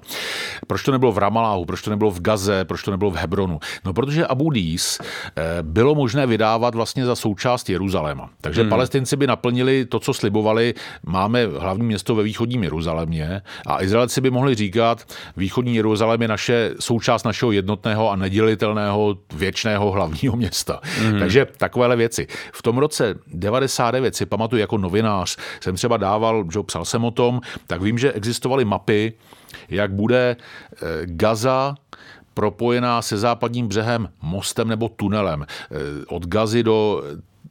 [0.66, 3.60] Proč to nebylo v Ramaláhu, proč to nebylo v Gaze, proč to nebylo v Hebronu?
[3.84, 8.30] No, protože Abu Dís eh, bylo možné vydávat vlastně za součást Jeruzaléma.
[8.40, 8.70] Takže hmm.
[8.70, 10.74] palestinci by naplnili to, co slibovali.
[11.06, 16.28] Máme hlavní město ve východním Jeruzalémě a Izraelci by mohli říkat, říkat, východní Jeruzalém je
[16.28, 20.80] naše součást našeho jednotného a nedělitelného věčného hlavního města.
[21.02, 21.18] Mm.
[21.18, 22.26] Takže takovéhle věci.
[22.52, 27.10] V tom roce 99 si pamatuju jako novinář, jsem třeba dával, že psal jsem o
[27.10, 29.12] tom, tak vím, že existovaly mapy,
[29.68, 31.74] jak bude eh, Gaza
[32.34, 35.46] propojená se západním břehem mostem nebo tunelem.
[35.46, 35.76] Eh,
[36.08, 37.02] od Gazy do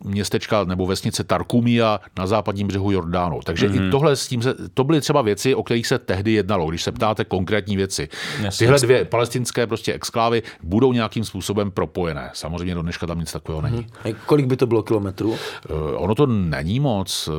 [0.03, 3.39] městečka nebo vesnice Tarkumia na západním břehu Jordánu.
[3.45, 3.75] Takže mm-hmm.
[3.75, 3.91] i mhm.
[3.91, 6.91] tohle s tím se, to byly třeba věci, o kterých se tehdy jednalo, když se
[6.91, 8.09] ptáte konkrétní věci.
[8.41, 8.65] Jasně.
[8.65, 12.29] Tyhle dvě palestinské prostě exklávy budou nějakým způsobem propojené.
[12.33, 13.77] Samozřejmě do dneška tam nic takového není.
[13.77, 14.11] Mm-hmm.
[14.11, 15.29] A kolik by to bylo kilometrů?
[15.29, 15.37] Uh,
[15.95, 17.29] ono to není moc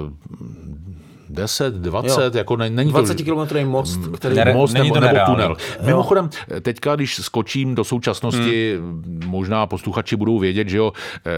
[1.34, 2.38] 10, 20, jo.
[2.38, 3.24] jako ne, není 20 to...
[3.24, 4.36] kilometrový most, mm, který...
[4.36, 5.50] Nere, most nebo, nebo tunel.
[5.50, 5.86] Jo.
[5.86, 6.30] Mimochodem,
[6.62, 9.22] teďka, když skočím do současnosti, hmm.
[9.26, 10.92] možná posluchači budou vědět, že jo,
[11.26, 11.30] eh,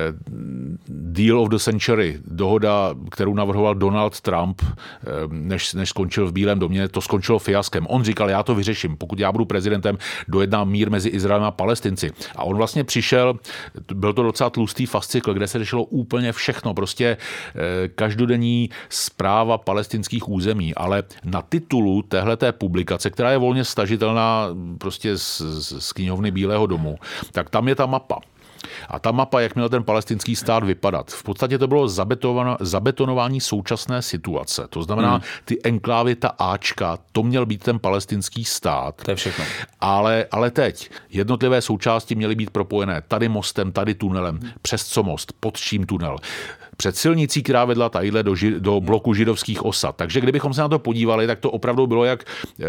[0.89, 6.59] Deal of the Century, dohoda, kterou navrhoval Donald Trump, eh, než, než skončil v Bílém
[6.59, 7.87] domě, to skončilo fiaskem.
[7.89, 12.11] On říkal, já to vyřeším, pokud já budu prezidentem, dojednám mír mezi Izraelem a Palestinci.
[12.37, 13.39] A on vlastně přišel,
[13.95, 20.29] byl to docela tlustý fascikl, kde se řešilo úplně všechno, prostě eh, každodenní zpráva palestinských
[20.29, 25.43] území, ale na titulu téhleté publikace, která je volně stažitelná prostě z,
[25.79, 26.99] z knihovny Bílého domu,
[27.33, 28.19] tak tam je ta mapa.
[28.89, 31.89] A ta mapa, jak měl ten palestinský stát vypadat, v podstatě to bylo
[32.61, 34.67] zabetonování současné situace.
[34.71, 35.23] To znamená, hmm.
[35.45, 39.03] ty enklávy, ta Ačka, to měl být ten palestinský stát.
[39.05, 39.45] To je všechno.
[39.81, 45.33] Ale, ale teď jednotlivé součásti měly být propojené tady mostem, tady tunelem, přes co most,
[45.41, 46.17] pod čím tunel
[46.77, 49.97] před silnicí, která vedla tadyhle do, ži, do bloku židovských osad.
[49.97, 52.25] Takže kdybychom se na to podívali, tak to opravdu bylo jak
[52.61, 52.65] eh,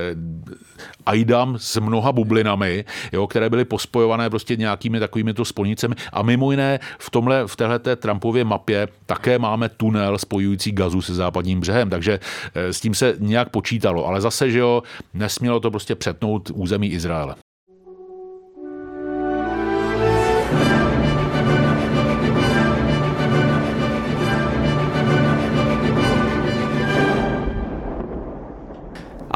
[1.06, 5.96] Aidam s mnoha bublinami, jo, které byly pospojované prostě nějakými takovými to spojnicemi.
[6.14, 11.14] A mimo jiné v tomhle, v téhleté Trumpově mapě také máme tunel spojující gazu se
[11.14, 12.20] západním břehem, takže
[12.54, 14.06] eh, s tím se nějak počítalo.
[14.08, 14.84] Ale zase, že jo,
[15.14, 17.36] nesmělo to prostě přetnout území Izraele.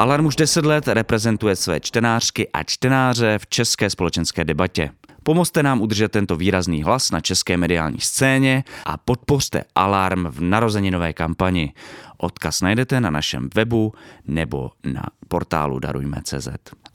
[0.01, 4.89] Alarm už 10 let reprezentuje své čtenářky a čtenáře v české společenské debatě.
[5.23, 11.13] Pomozte nám udržet tento výrazný hlas na české mediální scéně a podpořte Alarm v narozeninové
[11.13, 11.73] kampani.
[12.17, 13.93] Odkaz najdete na našem webu
[14.27, 16.47] nebo na portálu darujme.cz.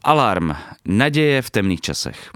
[0.05, 0.53] Alarm.
[0.85, 2.31] Naděje v temných časech.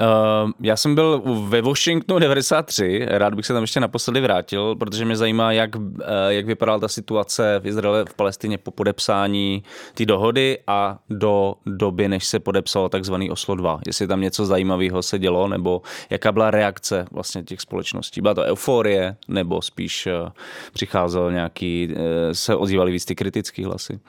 [0.00, 5.04] Uh, já jsem byl ve Washingtonu 93, rád bych se tam ještě naposledy vrátil, protože
[5.04, 5.82] mě zajímá, jak, uh,
[6.28, 9.62] jak vypadala ta situace v Izraeli, v Palestině po podepsání
[9.94, 13.80] té dohody a do doby, než se podepsalo takzvaný Oslo 2.
[13.86, 18.20] Jestli tam něco zajímavého se dělo, nebo jaká byla reakce vlastně těch společností.
[18.20, 20.28] Byla to euforie, nebo spíš uh,
[20.72, 21.96] přicházel nějaký, uh,
[22.32, 24.00] se ozývaly víc ty kritické hlasy?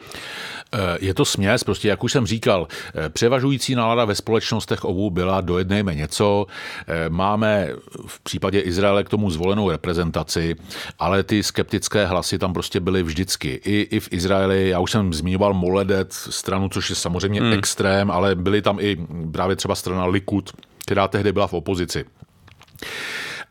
[0.99, 2.67] Je to směs, prostě jak už jsem říkal,
[3.09, 6.47] převažující nálada ve společnostech obou byla do jedné dojednejme něco.
[6.87, 7.69] Eh, máme
[8.07, 10.55] v případě Izraele k tomu zvolenou reprezentaci,
[10.99, 13.61] ale ty skeptické hlasy tam prostě byly vždycky.
[13.65, 17.53] I, i v Izraeli, já už jsem zmiňoval Moledet stranu, což je samozřejmě hmm.
[17.53, 18.97] extrém, ale byly tam i
[19.31, 20.51] právě třeba strana Likud,
[20.85, 22.05] která tehdy byla v opozici.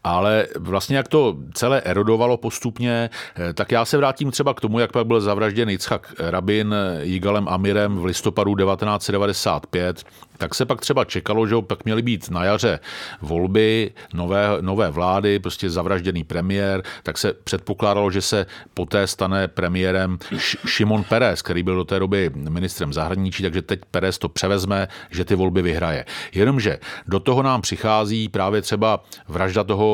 [0.05, 4.79] Ale vlastně jak to celé erodovalo postupně, eh, tak já se vrátím třeba k tomu,
[4.79, 10.05] jak pak byl zavražděn Yitzhak Rabin Jigalem Amirem v listopadu 1995
[10.43, 12.81] tak se pak třeba čekalo, že pak měly být na jaře
[13.21, 20.19] volby, nové, nové vlády, prostě zavražděný premiér, tak se předpokládalo, že se poté stane premiérem
[20.67, 25.25] Šimon Perez, který byl do té doby ministrem zahraničí, takže teď Perez to převezme, že
[25.25, 26.05] ty volby vyhraje.
[26.35, 29.92] Jenomže do toho nám přichází právě třeba vražda toho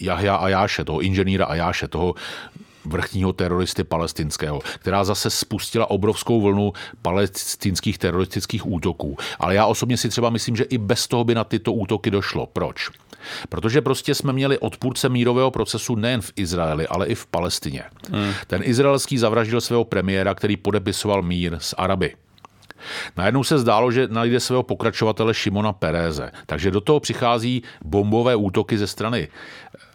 [0.00, 2.14] Jahja Ajáše, toho inženýra Ajáše, toho
[2.84, 9.16] vrchního teroristy palestinského, která zase spustila obrovskou vlnu palestinských teroristických útoků.
[9.38, 12.46] Ale já osobně si třeba myslím, že i bez toho by na tyto útoky došlo.
[12.46, 12.90] Proč?
[13.48, 17.82] Protože prostě jsme měli odpůrce mírového procesu nejen v Izraeli, ale i v Palestině.
[18.12, 18.32] Hmm.
[18.46, 22.14] Ten izraelský zavraždil svého premiéra, který podepisoval mír s Araby.
[23.16, 26.32] Najednou se zdálo, že najde svého pokračovatele Šimona Peréze.
[26.46, 29.28] Takže do toho přichází bombové útoky ze strany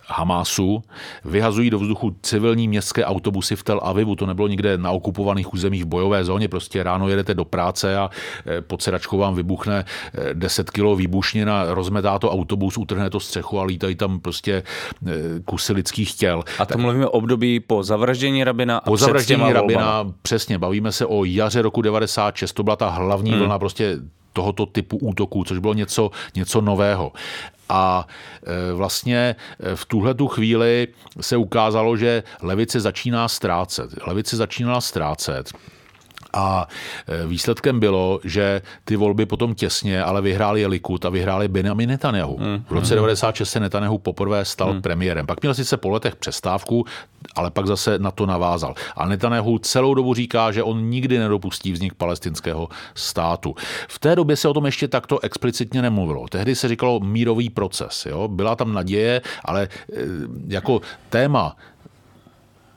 [0.07, 0.83] Hamásu,
[1.25, 5.83] vyhazují do vzduchu civilní městské autobusy v Tel Avivu, to nebylo nikde na okupovaných územích
[5.83, 8.09] v bojové zóně, prostě ráno jedete do práce a
[8.47, 9.85] e, pod sedačkou vám vybuchne
[10.33, 14.63] 10 e, kilo výbušnina, rozmetá to autobus, utrhne to střechu a lítají tam prostě e,
[15.45, 16.43] kusy lidských těl.
[16.59, 20.13] A to mluvíme o období po zavraždění Rabina a Po zavraždění Rabina, volbama.
[20.21, 23.39] přesně, bavíme se o jaře roku 96, to byla ta hlavní hmm.
[23.39, 23.97] vlna prostě
[24.35, 27.11] tohoto typu útoků, což bylo něco, něco nového.
[27.69, 28.07] A
[28.43, 30.87] e, vlastně e, v tuhle tu chvíli
[31.21, 33.89] se ukázalo, že levice začíná ztrácet.
[34.07, 35.51] Levice začínala ztrácet.
[36.35, 36.67] A
[37.07, 42.37] e, výsledkem bylo, že ty volby potom těsně, ale vyhráli Likud a vyhráli Benjamin Netanyahu.
[42.37, 42.63] Mm.
[42.69, 44.81] V roce 96 se Netanyahu poprvé stal mm.
[44.81, 45.25] premiérem.
[45.25, 46.85] Pak měl sice po letech přestávku,
[47.35, 48.75] ale pak zase na to navázal.
[48.95, 53.55] A Netanyahu celou dobu říká, že on nikdy nedopustí vznik palestinského státu.
[53.87, 56.27] V té době se o tom ještě takto explicitně nemluvilo.
[56.27, 58.05] Tehdy se říkalo mírový proces.
[58.05, 58.27] Jo?
[58.27, 59.67] Byla tam naděje, ale e,
[60.47, 61.55] jako téma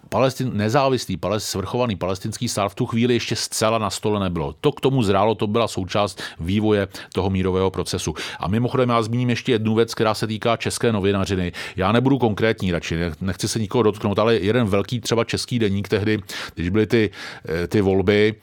[0.09, 4.55] palestin, nezávislý, palest, svrchovaný palestinský stát v tu chvíli ještě zcela na stole nebylo.
[4.61, 8.15] To k tomu zrálo, to byla součást vývoje toho mírového procesu.
[8.41, 11.53] A mimochodem já zmíním ještě jednu věc, která se týká české novinařiny.
[11.77, 16.19] Já nebudu konkrétní radši, nechci se nikoho dotknout, ale jeden velký třeba český deník tehdy,
[16.55, 17.11] když byly ty,
[17.49, 18.35] eh, ty volby,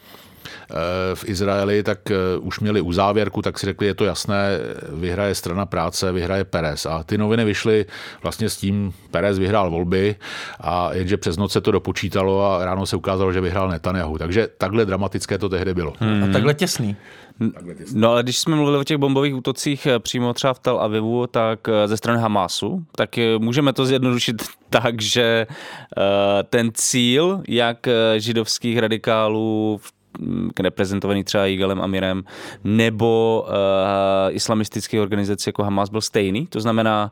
[1.13, 4.57] v Izraeli, tak eh, už měli uzávěrku, tak si řekli, je to jasné,
[4.89, 6.85] vyhraje strana práce, vyhraje Perez.
[6.85, 7.85] A ty noviny vyšly
[8.23, 10.15] vlastně s tím, Perez vyhrál volby
[10.61, 14.17] a jenže přes noc se to dopočítalo a ráno se ukázalo, že vyhrál Netanyahu.
[14.17, 15.93] Takže takhle dramatické to tehdy bylo.
[15.99, 16.23] Hmm.
[16.23, 16.95] A takhle těsný.
[17.93, 21.27] No ale když jsme mluvili o těch bombových útocích eh, přímo třeba v Tel Avivu,
[21.27, 25.47] tak eh, ze strany Hamásu, tak můžeme to zjednodušit tak, že
[26.49, 27.87] ten cíl jak
[28.17, 29.94] židovských radikálů v
[30.59, 32.23] reprezentovaný třeba Igelem Amirem,
[32.63, 36.47] nebo uh, islamistické organizace jako Hamas byl stejný.
[36.47, 37.11] To znamená,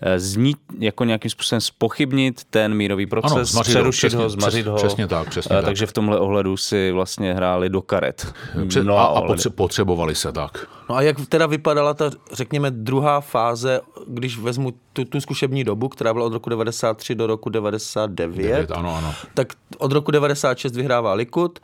[0.00, 4.66] eh, znít jako nějakým způsobem spochybnit ten mírový proces, ano, zmařit přerušit ho, přesně, zmařit
[4.66, 4.76] ho.
[4.76, 5.64] Přesně tak, přesně tak.
[5.64, 8.34] Takže v tomhle ohledu si vlastně hráli do karet.
[8.68, 10.66] Pře- no, a, a potře- potřebovali se tak.
[10.88, 15.88] No a jak teda vypadala ta, řekněme, druhá fáze, když vezmu tu, tu zkušební dobu,
[15.88, 19.14] která byla od roku 93 do roku 99, 9, ano, ano.
[19.34, 21.58] tak od roku 96 vyhrává Likud,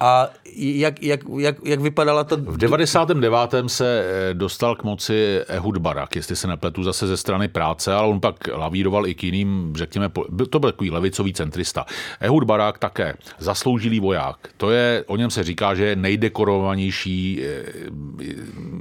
[0.00, 2.36] A jak, jak, jak, jak vypadala ta...
[2.36, 3.32] V 99.
[3.66, 8.08] se eh, dostal k moci Ehud Barak, jestli se nepletu zase ze strany práce, ale
[8.08, 10.08] on pak lavíroval i k jiným, řekněme,
[10.50, 11.86] to byl takový levicový centrista.
[12.20, 14.36] Ehud Barak také zasloužilý voják.
[14.56, 17.62] To je, o něm se říká, že je nejdekorovanější eh,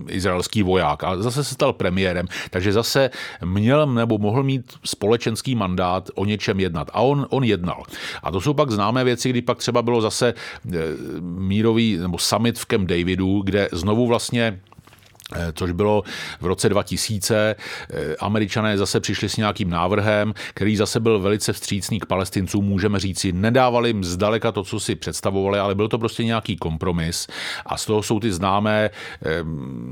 [0.07, 3.09] izraelský voják a zase se stal premiérem, takže zase
[3.45, 6.89] měl nebo mohl mít společenský mandát o něčem jednat.
[6.93, 7.83] A on, on jednal.
[8.23, 10.33] A to jsou pak známé věci, kdy pak třeba bylo zase
[10.73, 14.61] eh, mírový nebo summit v Camp Davidu, kde znovu vlastně
[15.53, 16.03] což bylo
[16.41, 17.55] v roce 2000.
[17.89, 22.99] Eh, Američané zase přišli s nějakým návrhem, který zase byl velice vstřícný k palestincům, můžeme
[22.99, 23.31] říci.
[23.31, 27.27] Nedávali jim zdaleka to, co si představovali, ale byl to prostě nějaký kompromis.
[27.65, 29.29] A z toho jsou ty známé, eh,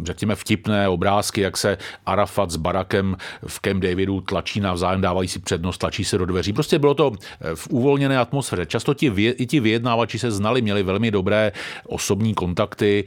[0.03, 3.17] řekněme, vtipné obrázky, jak se Arafat s Barakem
[3.47, 6.53] v Camp Davidu tlačí navzájem, dávají si přednost, tlačí se do dveří.
[6.53, 7.11] Prostě bylo to
[7.55, 8.65] v uvolněné atmosféře.
[8.65, 11.51] Často ti, i ti vyjednávači se znali, měli velmi dobré
[11.87, 13.05] osobní kontakty.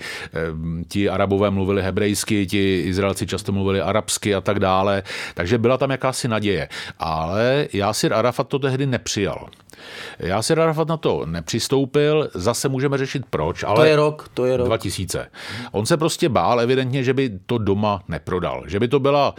[0.89, 5.03] Ti arabové mluvili hebrejsky hebrejsky, ti Izraelci často mluvili arabsky a tak dále,
[5.35, 6.69] takže byla tam jakási naděje.
[6.99, 9.49] Ale Jásir Arafat to tehdy nepřijal.
[10.19, 13.77] Jásir Arafat na to nepřistoupil, zase můžeme řešit proč, ale...
[13.77, 14.67] To je rok, to je rok.
[14.67, 15.27] 2000.
[15.73, 18.65] On se prostě bál evidentně, že by to doma neprodal.
[18.67, 19.35] Že by to byla,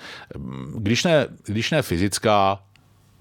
[0.75, 2.59] když ne, když ne fyzická,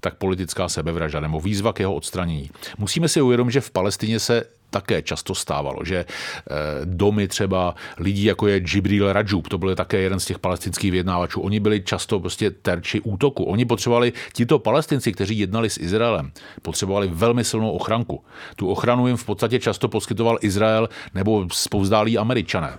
[0.01, 2.51] tak politická sebevražda nebo výzva k jeho odstranění.
[2.79, 6.55] Musíme si uvědomit, že v Palestině se také často stávalo, že eh,
[6.85, 11.41] domy třeba lidí, jako je Jibril Rajub, to byl také jeden z těch palestinských vyjednávačů,
[11.41, 13.45] oni byli často prostě terči útoku.
[13.45, 18.25] Oni potřebovali, tito palestinci, kteří jednali s Izraelem, potřebovali velmi silnou ochranku.
[18.57, 22.79] Tu ochranu jim v podstatě často poskytoval Izrael nebo spovzdálí američané.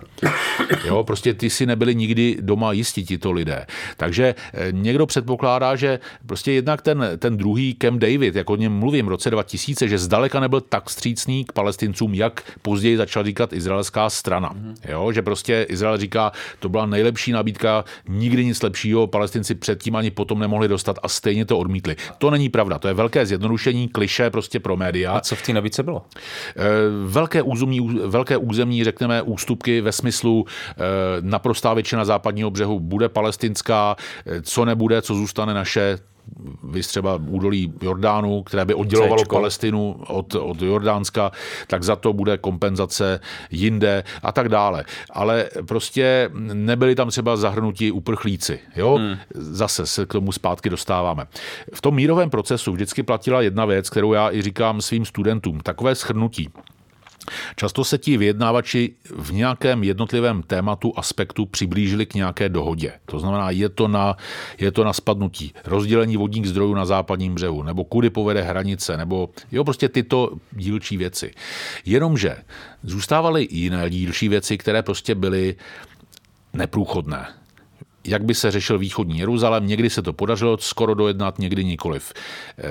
[0.84, 3.66] Jo, prostě ty si nebyli nikdy doma jistí, tito lidé.
[3.96, 8.72] Takže eh, někdo předpokládá, že prostě jednak ten, ten druhý Camp David, jako o něm
[8.72, 13.24] mluvím v roce 2000, že zdaleka nebyl tak střícný k palestincům, palestincům, jak později začala
[13.24, 14.54] říkat izraelská strana.
[14.54, 14.74] Mm-hmm.
[14.88, 20.10] Jo, že prostě Izrael říká, to byla nejlepší nabídka, nikdy nic lepšího, palestinci předtím ani
[20.10, 21.96] potom nemohli dostat a stejně to odmítli.
[22.18, 25.12] To není pravda, to je velké zjednodušení, kliše prostě pro média.
[25.12, 26.02] A co v té nabídce bylo?
[26.02, 26.62] E,
[27.06, 30.74] velké území, velké územní, řekněme, ústupky ve smyslu e,
[31.20, 35.98] naprostá většina západního břehu bude palestinská, e, co nebude, co zůstane naše,
[36.62, 39.36] vy třeba údolí Jordánu, které by oddělovalo Cčko.
[39.36, 41.32] Palestinu od, od Jordánska,
[41.66, 43.20] tak za to bude kompenzace
[43.50, 44.84] jinde a tak dále.
[45.10, 48.60] Ale prostě nebyli tam třeba zahrnuti uprchlíci.
[48.76, 48.96] Jo?
[48.96, 49.16] Hmm.
[49.34, 51.26] Zase se k tomu zpátky dostáváme.
[51.74, 55.60] V tom mírovém procesu vždycky platila jedna věc, kterou já i říkám svým studentům.
[55.60, 56.48] Takové schrnutí.
[57.56, 62.92] Často se ti vyjednávači v nějakém jednotlivém tématu, aspektu přiblížili k nějaké dohodě.
[63.06, 64.16] To znamená, je to na,
[64.58, 69.30] je to na spadnutí, rozdělení vodních zdrojů na západním břehu, nebo kudy povede hranice, nebo
[69.52, 71.32] jo, prostě tyto dílčí věci.
[71.84, 72.36] Jenomže
[72.82, 75.56] zůstávaly jiné dílčí věci, které prostě byly
[76.52, 77.37] neprůchodné
[78.08, 79.66] jak by se řešil východní Jeruzalém.
[79.66, 82.12] Někdy se to podařilo skoro dojednat, někdy nikoliv.
[82.58, 82.64] Eh,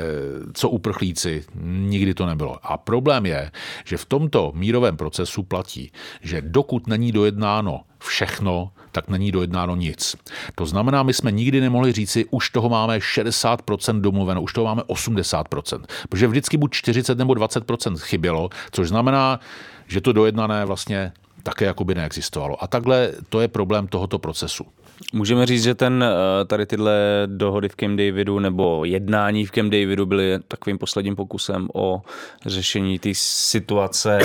[0.54, 2.58] co uprchlíci, nikdy to nebylo.
[2.64, 3.52] A problém je,
[3.86, 10.16] že v tomto mírovém procesu platí, že dokud není dojednáno všechno, tak není dojednáno nic.
[10.56, 14.82] To znamená, my jsme nikdy nemohli říci, už toho máme 60% domluveno, už toho máme
[14.82, 15.86] 80%.
[16.10, 19.40] Protože vždycky buď 40 nebo 20% chybělo, což znamená,
[19.88, 21.12] že to dojednané vlastně
[21.44, 22.64] také jakoby neexistovalo.
[22.64, 24.66] A takhle to je problém tohoto procesu.
[25.14, 26.94] Můžeme říct, že ten, eh, tady tyhle
[27.26, 32.02] dohody v Camp Davidu nebo jednání v Camp Davidu byly takovým posledním pokusem o
[32.46, 34.20] řešení té situace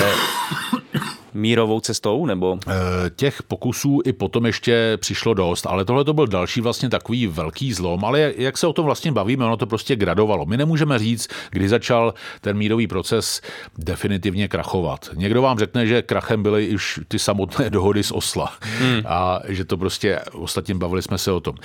[1.33, 2.59] mírovou cestou, nebo?
[2.67, 2.73] Eh,
[3.15, 7.73] těch pokusů i potom ještě přišlo dost, ale tohle to byl další vlastně takový velký
[7.73, 10.45] zlom, ale jak se o tom vlastně bavíme, ono to prostě gradovalo.
[10.45, 13.41] My nemůžeme říct, kdy začal ten mírový proces
[13.77, 15.09] definitivně krachovat.
[15.13, 19.01] Někdo vám řekne, že krachem byly už ty samotné dohody z Osla hmm.
[19.05, 21.55] a že to prostě, ostatně bavili jsme se o tom.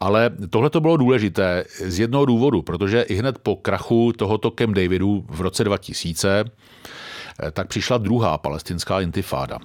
[0.00, 4.74] Ale tohle to bylo důležité z jednoho důvodu, protože i hned po krachu tohoto Camp
[4.74, 6.44] Davidu v roce 2000 Eh,
[7.52, 9.58] tak přišla druhá palestinská intifáda.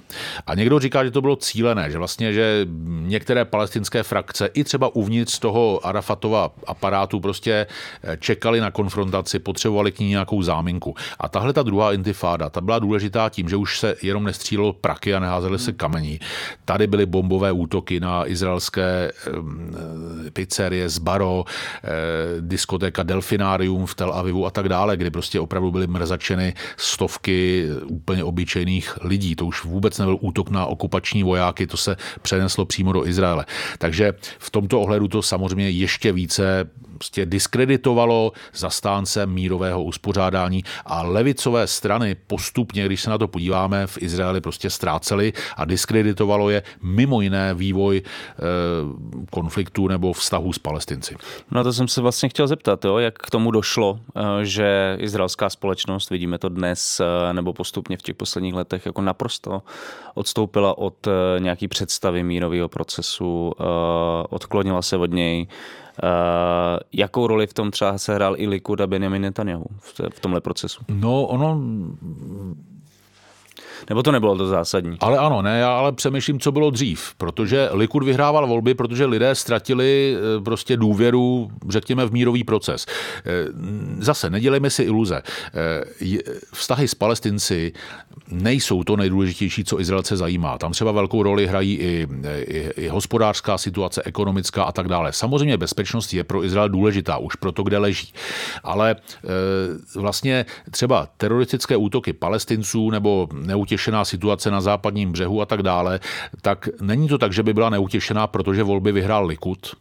[0.46, 4.94] A někdo říká, že to bylo cílené, že vlastně, že některé palestinské frakce i třeba
[4.94, 7.66] uvnitř toho Arafatova aparátu prostě
[8.02, 10.94] eh, čekali na konfrontaci, potřebovali k ní nějakou záminku.
[11.18, 15.14] A tahle ta druhá intifáda, ta byla důležitá tím, že už se jenom nestřílelo praky
[15.14, 16.20] a neházely se kamení.
[16.64, 21.44] Tady byly bombové útoky na izraelské eh, pizzerie Zbaro,
[22.40, 28.24] diskotéka Delfinarium v Tel Avivu a tak dále, kdy prostě opravdu byly mrzačeny stovky úplně
[28.24, 29.36] obyčejných lidí.
[29.36, 33.46] To už vůbec nebyl útok na okupační vojáky, to se přeneslo přímo do Izraele.
[33.78, 41.66] Takže v tomto ohledu to samozřejmě ještě více prostě diskreditovalo zastánce mírového uspořádání a levicové
[41.66, 47.20] strany postupně, když se na to podíváme, v Izraeli prostě ztráceli a diskreditovalo je mimo
[47.20, 48.42] jiné vývoj eh,
[49.30, 51.16] konfliktu nebo vztahu s palestinci.
[51.50, 54.96] No a to jsem se vlastně chtěl zeptat, jo, jak k tomu došlo, eh, že
[55.00, 59.62] izraelská společnost, vidíme to dnes eh, nebo postupně v těch posledních letech, jako naprosto
[60.14, 63.52] odstoupila od nějaký představy mírového procesu,
[64.30, 65.46] odklonila se od něj,
[66.02, 69.64] Uh, jakou roli v tom třeba sehrál i Likud a Benjamin Netanyahu
[70.14, 70.82] v tomhle procesu?
[70.88, 71.60] No, ono
[73.88, 74.96] nebo to nebylo to zásadní?
[75.00, 79.34] Ale ano, ne, já ale přemýšlím, co bylo dřív, protože Likud vyhrával volby, protože lidé
[79.34, 82.86] ztratili eh, prostě důvěru, řekněme, v mírový proces.
[82.88, 83.22] Eh,
[83.98, 85.22] zase, nedělejme si iluze.
[85.54, 86.18] Eh,
[86.52, 87.72] vztahy s palestinci
[88.28, 90.58] nejsou to nejdůležitější, co Izraelce zajímá.
[90.58, 92.08] Tam třeba velkou roli hrají i,
[92.46, 95.12] i, i hospodářská situace, ekonomická a tak dále.
[95.12, 98.12] Samozřejmě bezpečnost je pro Izrael důležitá, už proto, kde leží.
[98.62, 98.96] Ale
[99.96, 106.00] vlastně třeba teroristické útoky palestinců nebo neutěšení neutěšená situace na západním břehu a tak dále,
[106.42, 109.76] tak není to tak, že by byla neutěšená, protože volby vyhrál Likud,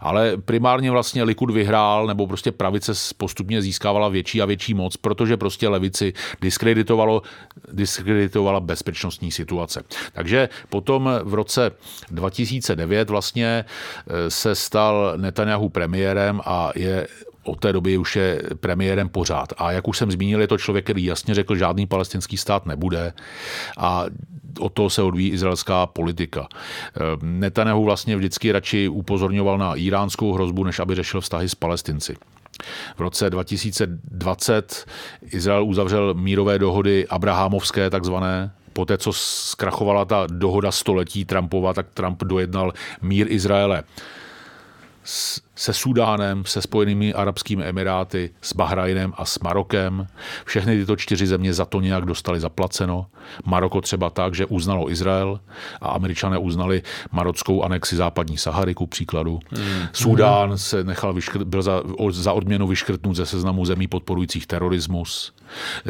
[0.00, 5.36] ale primárně vlastně Likud vyhrál, nebo prostě pravice postupně získávala větší a větší moc, protože
[5.36, 7.22] prostě levici diskreditovalo,
[7.72, 9.82] diskreditovala bezpečnostní situace.
[10.12, 11.70] Takže potom v roce
[12.10, 17.06] 2009 vlastně eh, se stal Netanyahu premiérem a je
[17.44, 19.52] od té doby už je premiérem pořád.
[19.58, 23.12] A jak už jsem zmínil, je to člověk, který jasně řekl, žádný palestinský stát nebude.
[23.78, 24.04] A
[24.58, 26.48] od toho se odvíjí izraelská politika.
[27.22, 32.16] Netanyahu vlastně vždycky radši upozorňoval na iránskou hrozbu, než aby řešil vztahy s palestinci.
[32.96, 34.86] V roce 2020
[35.32, 42.24] Izrael uzavřel mírové dohody abrahamovské takzvané, Poté, co zkrachovala ta dohoda století Trumpova, tak Trump
[42.24, 42.72] dojednal
[43.02, 43.82] mír Izraele
[45.56, 50.06] se Sudánem, se Spojenými arabskými emiráty, s Bahrajnem a s Marokem.
[50.44, 53.06] Všechny tyto čtyři země za to nějak dostali zaplaceno.
[53.44, 55.40] Maroko třeba tak, že uznalo Izrael
[55.80, 56.82] a američané uznali
[57.12, 59.40] marockou anexi západní Sahary, ku příkladu.
[59.50, 59.86] Hmm.
[59.92, 65.32] Sudán se nechal vyškrt, byl za, za odměnu vyškrtnut ze seznamu zemí podporujících terorismus.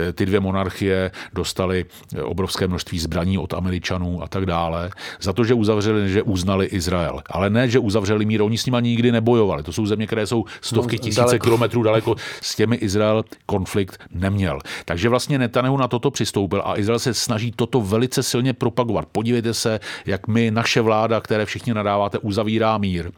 [0.09, 1.85] E, ty dvě monarchie dostaly
[2.23, 4.91] obrovské množství zbraní od Američanů a tak dále.
[5.21, 7.23] Za to, že uzavřeli, že uznali Izrael.
[7.31, 9.63] Ale ne, že uzavřeli mír, oni s nimi nikdy nebojovali bojovali.
[9.63, 11.45] To jsou země, které jsou stovky no, tisíce daleko.
[11.45, 12.15] kilometrů daleko.
[12.41, 14.59] S těmi Izrael konflikt neměl.
[14.85, 19.09] Takže vlastně Netanyahu na toto přistoupil a Izrael se snaží toto velice silně propagovat.
[19.13, 23.11] Podívejte se, jak my, naše vláda, které všichni nadáváte, uzavírá mír.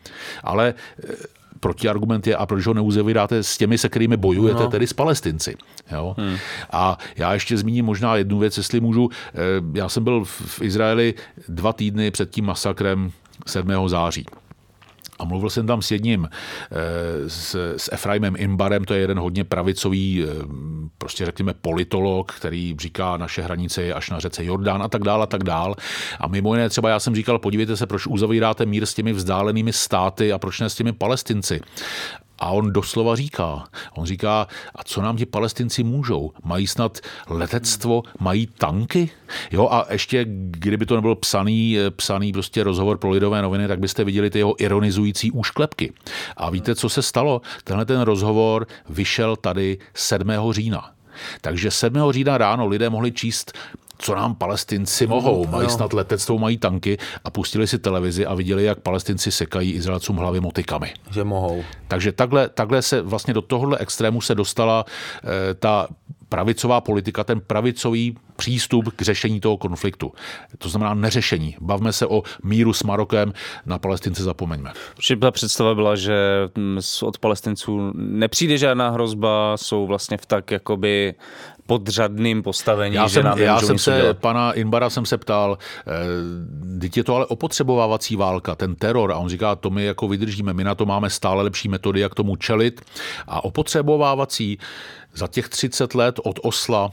[0.42, 1.14] Ale eh,
[1.60, 4.70] protiargument je, a proč ho neuzavíráte s těmi, se kterými bojujete, no.
[4.70, 5.56] tedy s palestinci.
[5.92, 6.14] Jo?
[6.18, 6.36] Hmm.
[6.70, 9.08] A já ještě zmíním možná jednu věc, jestli můžu.
[9.10, 9.32] Eh,
[9.74, 11.14] já jsem byl v Izraeli
[11.48, 13.10] dva týdny před tím masakrem
[13.46, 13.88] 7.
[13.88, 14.26] září.
[15.18, 19.44] A mluvil jsem tam s jedním, eh, s, s Efraimem Imbarem, to je jeden hodně
[19.44, 20.28] pravicový, eh,
[20.98, 25.22] prostě řekněme politolog, který říká, naše hranice je až na řece Jordán a tak dál
[25.22, 25.74] a tak dál.
[26.20, 29.72] A mimo jiné třeba já jsem říkal, podívejte se, proč uzavíráte mír s těmi vzdálenými
[29.72, 31.60] státy a proč ne s těmi palestinci.
[32.38, 33.64] A on doslova říká,
[33.94, 36.32] on říká, a co nám ti palestinci můžou?
[36.44, 39.10] Mají snad letectvo, mají tanky?
[39.50, 44.04] Jo, a ještě, kdyby to nebyl psaný, psaný prostě rozhovor pro lidové noviny, tak byste
[44.04, 45.92] viděli ty jeho ironizující úšklepky.
[46.36, 47.40] A víte, co se stalo?
[47.64, 50.28] Tenhle ten rozhovor vyšel tady 7.
[50.50, 50.90] října.
[51.40, 52.12] Takže 7.
[52.12, 53.52] října ráno lidé mohli číst
[53.98, 55.46] co nám palestinci mohou.
[55.46, 60.16] Mají snad letectvo, mají tanky a pustili si televizi a viděli, jak palestinci sekají Izraelcům
[60.16, 60.94] hlavy motikami.
[61.10, 61.64] Že mohou.
[61.88, 64.84] Takže takhle, takhle se vlastně do tohohle extrému se dostala
[65.50, 65.88] e, ta
[66.28, 70.12] pravicová politika, ten pravicový přístup k řešení toho konfliktu.
[70.58, 71.56] To znamená neřešení.
[71.60, 73.32] Bavme se o míru s Marokem,
[73.66, 74.72] na Palestince zapomeňme.
[74.96, 76.14] Protože ta představa byla, že
[76.54, 81.14] mm, od Palestinců nepřijde žádná hrozba, jsou vlastně v tak jakoby
[81.66, 82.94] podřadným postavení.
[82.94, 84.18] Já jsem, že já jsem se, dělat.
[84.18, 85.58] pana Inbara jsem se ptal,
[86.82, 89.12] e, je to ale opotřebovávací válka, ten teror.
[89.12, 92.14] A on říká, to my jako vydržíme, my na to máme stále lepší metody, jak
[92.14, 92.80] tomu čelit.
[93.26, 94.58] A opotřebovávací
[95.14, 96.92] za těch 30 let od Osla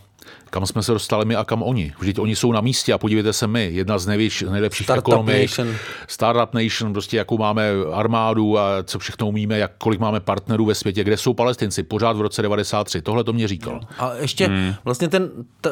[0.49, 1.93] kam jsme se dostali my a kam oni.
[1.99, 5.41] Vždyť oni jsou na místě a podívejte se my, jedna z největší, nejlepších Startup ekonomik,
[5.41, 5.75] Nation.
[6.07, 10.75] Startup Nation, prostě jakou máme armádu a co všechno umíme, jak, kolik máme partnerů ve
[10.75, 13.79] světě, kde jsou palestinci, pořád v roce 93, tohle to mě říkal.
[13.99, 14.73] A ještě hmm.
[14.83, 15.29] vlastně ten,
[15.61, 15.69] ta,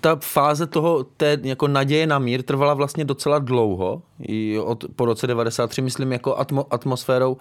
[0.00, 5.04] ta fáze toho, té jako naděje na mír trvala vlastně docela dlouho, i od, po
[5.04, 7.36] roce 93, myslím, jako atmo, atmosférou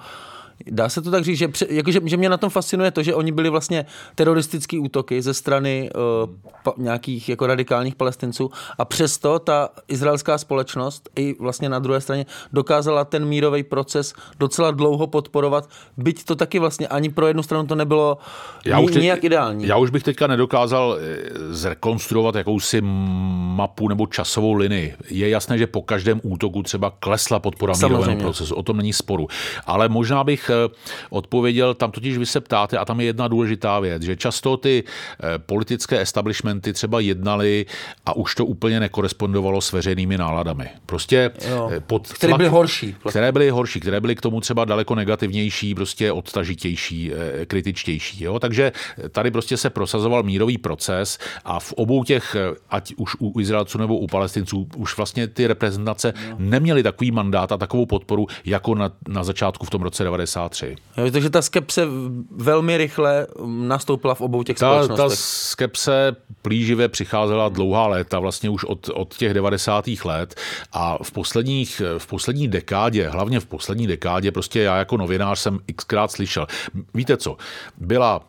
[0.67, 3.15] Dá se to tak říct, že, pře- jakože, že mě na tom fascinuje to, že
[3.15, 3.85] oni byli vlastně
[4.15, 6.29] teroristický útoky ze strany uh,
[6.63, 12.25] pa, nějakých jako radikálních palestinců a přesto ta izraelská společnost i vlastně na druhé straně
[12.53, 17.67] dokázala ten mírový proces docela dlouho podporovat, byť to taky vlastně ani pro jednu stranu
[17.67, 18.17] to nebylo
[18.65, 19.67] já už teď, nijak ideální.
[19.67, 24.95] Já už bych teďka nedokázal eh, zrekonstruovat jakousi mapu nebo časovou linii.
[25.09, 29.27] Je jasné, že po každém útoku třeba klesla podpora mírovému procesu, o tom není sporu.
[29.65, 30.69] Ale možná bych eh,
[31.09, 34.83] odpověděl, tam totiž vy se ptáte a tam je jedna důležitá věc, že často ty
[34.83, 37.65] eh, politické establishmenty třeba jednali
[38.05, 40.69] a už to úplně nekorespondovalo s veřejnými náladami.
[40.85, 41.71] Prostě jo.
[41.87, 42.95] pod tlak, které byly horší.
[43.09, 47.11] Které byly horší, které byly k tomu třeba daleko negativnější, prostě odtažitější,
[47.47, 48.23] kritičtější.
[48.23, 48.39] Jo?
[48.39, 48.71] Takže
[49.11, 52.35] tady prostě se prosazoval mírový proces a v obou těch,
[52.69, 56.35] ať už u Izraelců nebo u Palestinců, už vlastně ty reprezentace no.
[56.39, 60.03] neměly takový mandát a takovou podporu jako na, na začátku v tom roce
[60.34, 60.75] 93.
[60.97, 61.88] Jo, takže ta skepse
[62.32, 65.09] velmi rychle nastoupila v obou těch ta, společnostech.
[65.09, 69.86] Ta skepse plíživě přicházela dlouhá léta, vlastně už od, od těch 90.
[70.05, 70.36] let
[70.73, 75.59] a v posledních, v poslední dekádě, hlavně v poslední dekádě, prostě já jako novinář jsem
[75.75, 76.47] xkrát slyšel.
[76.93, 77.38] Víte co,
[77.77, 78.21] byla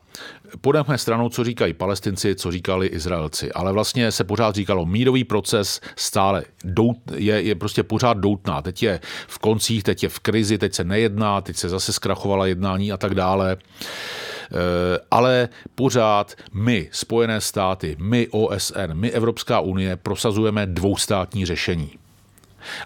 [0.61, 5.80] podeme stranou, co říkají palestinci, co říkali Izraelci, ale vlastně se pořád říkalo, mírový proces
[5.96, 8.62] stále dout, je, je prostě pořád doutná.
[8.62, 12.46] Teď je v koncích, teď je v krizi, teď se nejedná, teď se zase zkrachovala
[12.46, 19.96] jednání a tak dále eh, ale pořád my, Spojené státy, my OSN, my Evropská unie
[19.96, 21.91] prosazujeme dvoustátní řešení.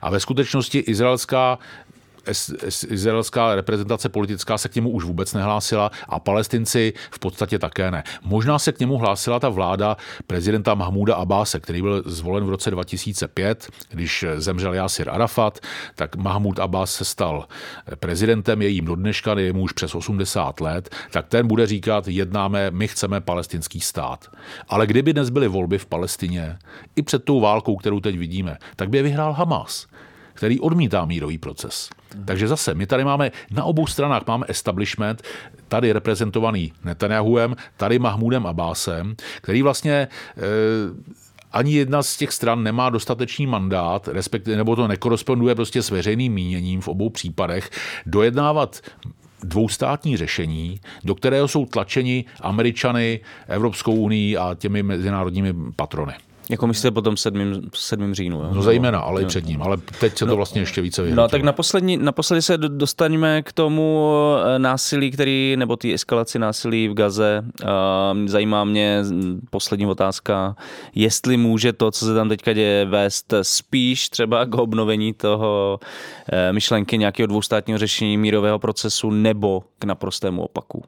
[0.03, 1.59] A ve skutečnosti izraelská
[2.89, 8.05] izraelská reprezentace politická se k němu už vůbec nehlásila a palestinci v podstatě také ne.
[8.23, 9.97] Možná se k němu hlásila ta vláda
[10.27, 15.59] prezidenta Mahmuda Abáse, který byl zvolen v roce 2005, když zemřel Yasir Arafat,
[15.95, 17.49] tak Mahmud Abbas se stal
[18.01, 22.09] prezidentem, je jim do dneška, je mu už přes 80 let, tak ten bude říkat,
[22.09, 24.31] jednáme, my chceme palestinský stát.
[24.69, 26.59] Ale kdyby dnes byly volby v Palestině,
[26.97, 29.87] i před tou válkou, kterou teď vidíme, tak by je vyhrál Hamas
[30.37, 31.91] který odmítá mírový proces.
[32.25, 35.23] Takže zase, my tady máme na obou stranách máme establishment,
[35.69, 40.09] tady reprezentovaný Netanyahuem, tady Mahmudem Abbasem, který vlastně e,
[41.53, 46.33] ani jedna z těch stran nemá dostatečný mandát, respektive, nebo to nekoresponduje prostě s veřejným
[46.33, 47.71] míněním v obou případech,
[48.07, 48.81] dojednávat
[49.43, 56.15] dvoustátní řešení, do kterého jsou tlačeni Američany, Evropskou unii a těmi mezinárodními patrony.
[56.51, 57.63] Jako myslíte po tom 7.
[57.75, 58.15] 7.
[58.15, 58.37] říjnu.
[58.37, 58.51] Jo?
[58.53, 59.63] No zejména, ale i před ním.
[59.63, 61.25] Ale teď se to no, vlastně ještě více vyhrotilo.
[61.25, 64.13] No tak naposlední, naposledy se dostaneme k tomu
[64.55, 67.45] eh, násilí, který, nebo té eskalaci násilí v Gaze.
[67.63, 69.03] Ehm, zajímá mě
[69.51, 70.57] poslední otázka,
[70.95, 75.81] jestli může to, co se tam teďka děje, vést spíš třeba k obnovení toho
[76.33, 80.85] eh, myšlenky nějakého dvoustátního řešení mírového procesu nebo k naprostému opaku.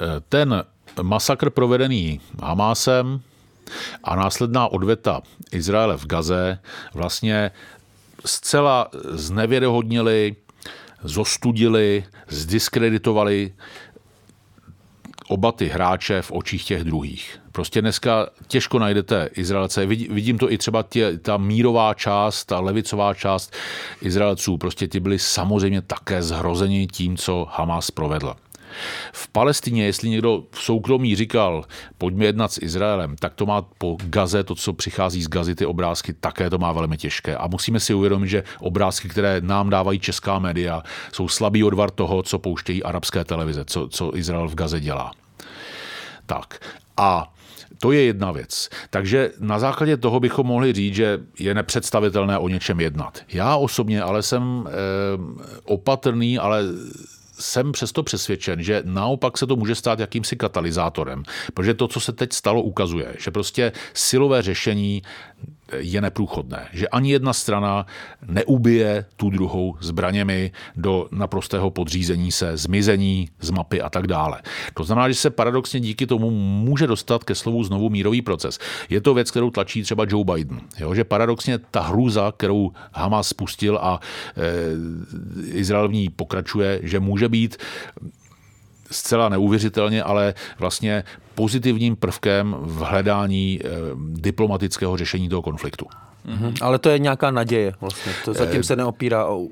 [0.00, 0.64] Eh, ten
[1.02, 3.20] masakr provedený Hamásem
[4.04, 5.22] a následná odveta
[5.52, 6.58] Izraele v Gaze
[6.94, 7.50] vlastně
[8.26, 10.36] zcela znevěrohodnili,
[11.04, 13.52] zostudili, zdiskreditovali
[15.28, 17.40] oba ty hráče v očích těch druhých.
[17.52, 19.86] Prostě dneska těžko najdete Izraelce.
[19.86, 23.54] Vidím to i třeba tě, ta mírová část, ta levicová část
[24.02, 24.58] Izraelců.
[24.58, 28.34] Prostě ti byli samozřejmě také zhrozeni tím, co Hamas provedl.
[29.12, 31.64] V Palestině, jestli někdo v soukromí říkal,
[31.98, 35.66] pojďme jednat s Izraelem, tak to má po Gaze, to, co přichází z Gazy, ty
[35.66, 37.36] obrázky, také to má velmi těžké.
[37.36, 40.82] A musíme si uvědomit, že obrázky, které nám dávají česká média,
[41.12, 45.10] jsou slabý odvar toho, co pouštějí arabské televize, co, co Izrael v Gaze dělá.
[46.26, 46.60] Tak.
[46.96, 47.32] A
[47.80, 48.68] to je jedna věc.
[48.90, 53.22] Takže na základě toho bychom mohli říct, že je nepředstavitelné o něčem jednat.
[53.32, 54.70] Já osobně ale jsem eh,
[55.64, 56.62] opatrný, ale
[57.40, 61.22] jsem přesto přesvědčen, že naopak se to může stát jakýmsi katalyzátorem,
[61.54, 65.02] protože to, co se teď stalo, ukazuje, že prostě silové řešení
[65.76, 66.68] je neprůchodné.
[66.72, 67.86] Že ani jedna strana
[68.26, 74.42] neubije tu druhou zbraněmi do naprostého podřízení se, zmizení z mapy a tak dále.
[74.74, 78.58] To znamená, že se paradoxně díky tomu může dostat ke slovu znovu mírový proces.
[78.88, 80.60] Je to věc, kterou tlačí třeba Joe Biden.
[80.78, 80.94] Jo?
[80.94, 84.00] Že paradoxně ta hrůza, kterou Hamas spustil a
[84.36, 87.56] e, Izrael v ní pokračuje, že může být
[88.90, 91.04] zcela neuvěřitelně, ale vlastně
[91.34, 93.68] pozitivním prvkem v hledání eh,
[94.12, 95.86] diplomatického řešení toho konfliktu.
[96.26, 96.54] Mm-hmm.
[96.60, 98.12] Ale to je nějaká naděje vlastně.
[98.24, 99.46] To zatím eh, se neopírá o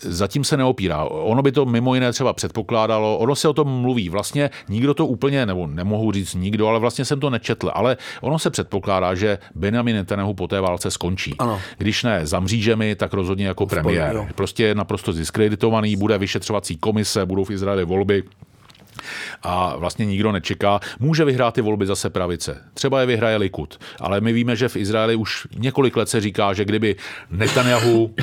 [0.00, 1.04] zatím se neopírá.
[1.04, 4.08] Ono by to mimo jiné třeba předpokládalo, ono se o tom mluví.
[4.08, 7.70] Vlastně nikdo to úplně, nebo nemohu říct nikdo, ale vlastně jsem to nečetl.
[7.74, 11.34] Ale ono se předpokládá, že Benjamin Netanyahu po té válce skončí.
[11.38, 11.60] Ano.
[11.78, 14.14] Když ne za mřížemi, tak rozhodně jako premiér.
[14.14, 14.26] jo.
[14.34, 18.22] Prostě je naprosto diskreditovaný, bude vyšetřovací komise, budou v Izraeli volby
[19.42, 20.80] a vlastně nikdo nečeká.
[20.98, 22.62] Může vyhrát ty volby zase pravice.
[22.74, 23.80] Třeba je vyhraje Likud.
[24.00, 26.96] Ale my víme, že v Izraeli už několik let se říká, že kdyby
[27.30, 28.14] Netanyahu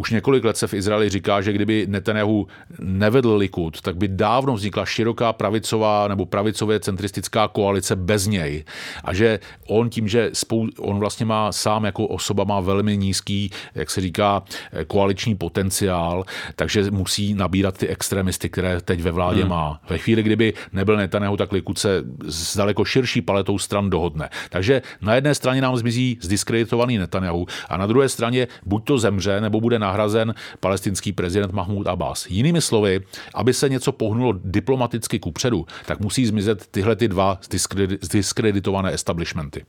[0.00, 2.46] už několik let se v Izraeli říká, že kdyby Netanyahu
[2.78, 8.64] nevedl Likud, tak by dávno vznikla široká pravicová nebo pravicově centristická koalice bez něj.
[9.04, 13.50] A že on tím, že spou, on vlastně má sám jako osoba má velmi nízký,
[13.74, 14.42] jak se říká,
[14.86, 16.24] koaliční potenciál,
[16.56, 19.50] takže musí nabírat ty extremisty, které teď ve vládě hmm.
[19.50, 19.80] má.
[19.88, 24.28] Ve chvíli, kdyby nebyl Netanyahu, tak Likud se s daleko širší paletou stran dohodne.
[24.50, 29.40] Takže na jedné straně nám zmizí zdiskreditovaný Netanyahu a na druhé straně buď to zemře,
[29.40, 32.26] nebo bude nahrazen palestinský prezident Mahmud Abbas.
[32.30, 33.00] Jinými slovy,
[33.34, 39.64] aby se něco pohnulo diplomaticky kupředu, tak musí zmizet tyhle ty dva zdiskredi- zdiskreditované establishmenty.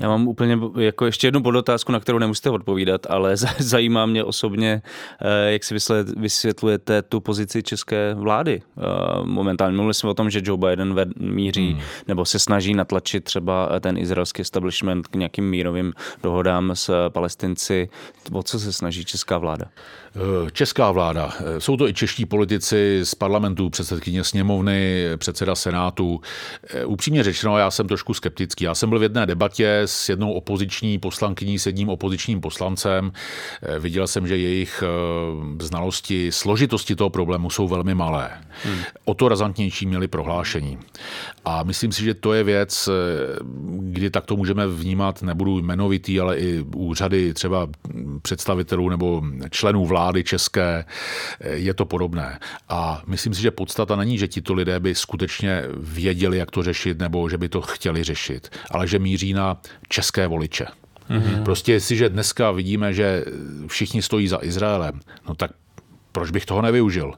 [0.00, 4.24] Já mám úplně jako ještě jednu podotázku, na kterou nemusíte odpovídat, ale za- zajímá mě
[4.24, 4.82] osobně,
[5.20, 5.74] eh, jak si
[6.16, 8.62] vysvětlujete tu pozici české vlády.
[8.78, 8.82] Eh,
[9.24, 11.80] Momentálně mluvili jsme o tom, že Joe Biden míří hmm.
[12.08, 15.92] nebo se snaží natlačit třeba ten izraelský establishment k nějakým mírovým
[16.22, 17.88] dohodám s palestinci.
[18.32, 19.66] O co se snaží česká vláda?
[20.16, 26.20] Eh, Česká vláda, eh, jsou to i čeští politici z parlamentu, předsedkyně sněmovny, předseda senátu.
[26.68, 28.64] Eh, Upřímně řečeno, já jsem trošku skeptický.
[28.64, 33.12] Já jsem byl v jedné debatě s jednou opoziční poslankyní, s jedním opozičním poslancem.
[33.62, 38.30] Eh, Viděl jsem, že jejich eh, znalosti, složitosti toho problému jsou velmi malé.
[38.64, 38.78] Hmm.
[39.04, 40.78] O to razantnější měli prohlášení.
[41.44, 42.92] A myslím si, že to je věc, eh,
[43.78, 47.68] kdy tak to můžeme vnímat, nebudu jmenovitý, ale i úřady třeba
[48.22, 50.84] představitelů nebo členů vlády české,
[51.40, 52.38] je to podobné.
[52.68, 56.98] A myslím si, že podstata není, že tito lidé by skutečně věděli, jak to řešit,
[56.98, 60.66] nebo že by to chtěli řešit, ale že míří na české voliče.
[61.10, 61.42] Mm-hmm.
[61.42, 63.24] Prostě jestliže dneska vidíme, že
[63.66, 65.50] všichni stojí za Izraelem, no tak
[66.12, 67.12] proč bych toho nevyužil?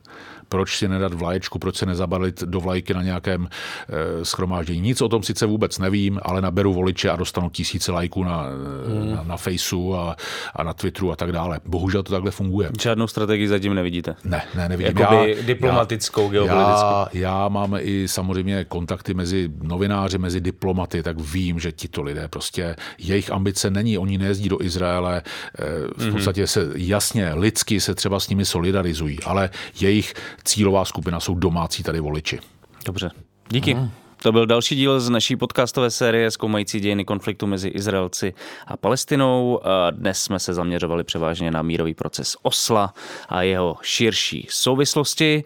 [0.49, 4.81] Proč si nedat vlaječku, proč se nezabalit do vlajky na nějakém e, schromáždění?
[4.81, 8.45] Nic o tom sice vůbec nevím, ale naberu voliče a dostanu tisíce lajků na,
[8.89, 9.15] mm.
[9.15, 10.17] na, na Faceu a,
[10.55, 11.61] a na Twitteru a tak dále.
[11.65, 12.71] Bohužel to takhle funguje.
[12.81, 14.15] Žádnou strategii zatím nevidíte?
[14.25, 14.99] Ne, ne, nevidím.
[14.99, 16.87] Jakoby diplomatickou, geopolitickou.
[16.87, 22.29] Já, já mám i samozřejmě kontakty mezi novináři, mezi diplomaty, tak vím, že tito lidé
[22.29, 25.23] prostě, jejich ambice není, oni nejezdí do Izraele,
[25.59, 25.65] eh,
[25.97, 29.51] v podstatě se jasně lidsky se třeba s nimi solidarizují, ale
[29.81, 30.15] jejich
[30.45, 32.39] cílová skupina jsou domácí tady voliči.
[32.85, 33.11] Dobře,
[33.49, 33.75] díky.
[33.75, 33.89] Aha.
[34.27, 38.35] To byl další díl z naší podcastové série zkoumající dějiny konfliktu mezi Izraelci
[38.67, 39.61] a Palestinou.
[39.67, 42.95] A Dnes jsme se zaměřovali převážně na mírový proces Osla
[43.29, 45.45] a jeho širší souvislosti.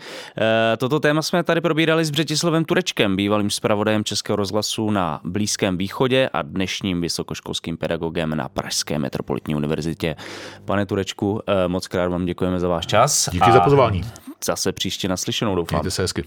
[0.72, 5.78] E, Toto téma jsme tady probírali s Břetislavem Turečkem, bývalým zpravodajem Českého rozhlasu na Blízkém
[5.78, 10.16] východě a dnešním vysokoškolským pedagogem na Pražské metropolitní univerzitě.
[10.64, 13.28] Pane Turečku, e, moc krát vám děkujeme za váš čas.
[13.32, 14.04] Díky za pozvání.
[14.44, 15.78] Zase příště naslyšenou, doufám.
[15.78, 16.24] Mějte se hezky.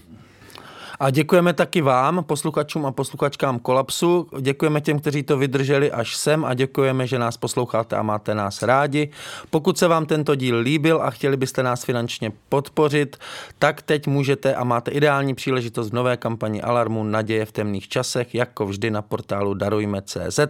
[1.00, 4.28] A děkujeme taky vám, posluchačům a posluchačkám Kolapsu.
[4.40, 8.62] Děkujeme těm, kteří to vydrželi až sem a děkujeme, že nás posloucháte a máte nás
[8.62, 9.10] rádi.
[9.50, 13.16] Pokud se vám tento díl líbil a chtěli byste nás finančně podpořit,
[13.58, 18.34] tak teď můžete a máte ideální příležitost v nové kampani Alarmu Naděje v temných časech,
[18.34, 20.40] jako vždy na portálu darujme.cz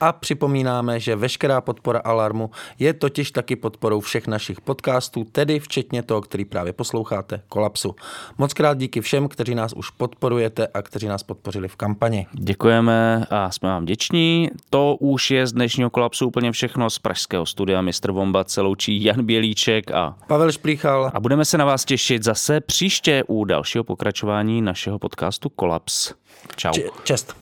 [0.00, 6.02] a připomínáme, že veškerá podpora Alarmu je totiž taky podporou všech našich podcastů, tedy včetně
[6.02, 7.94] toho, který právě posloucháte, Kolapsu.
[8.38, 12.26] Moc krát díky všem, kteří nás už podporujete a kteří nás podpořili v kampani.
[12.32, 14.50] Děkujeme a jsme vám vděční.
[14.70, 18.12] To už je z dnešního kolapsu úplně všechno z pražského studia Mr.
[18.12, 21.10] Bomba se loučí Jan Bělíček a, Pavel Šplíchal.
[21.14, 26.12] a budeme se na vás těšit zase příště u dalšího pokračování našeho podcastu Kolaps.
[26.56, 26.72] Čau.
[26.72, 27.34] Č- čest.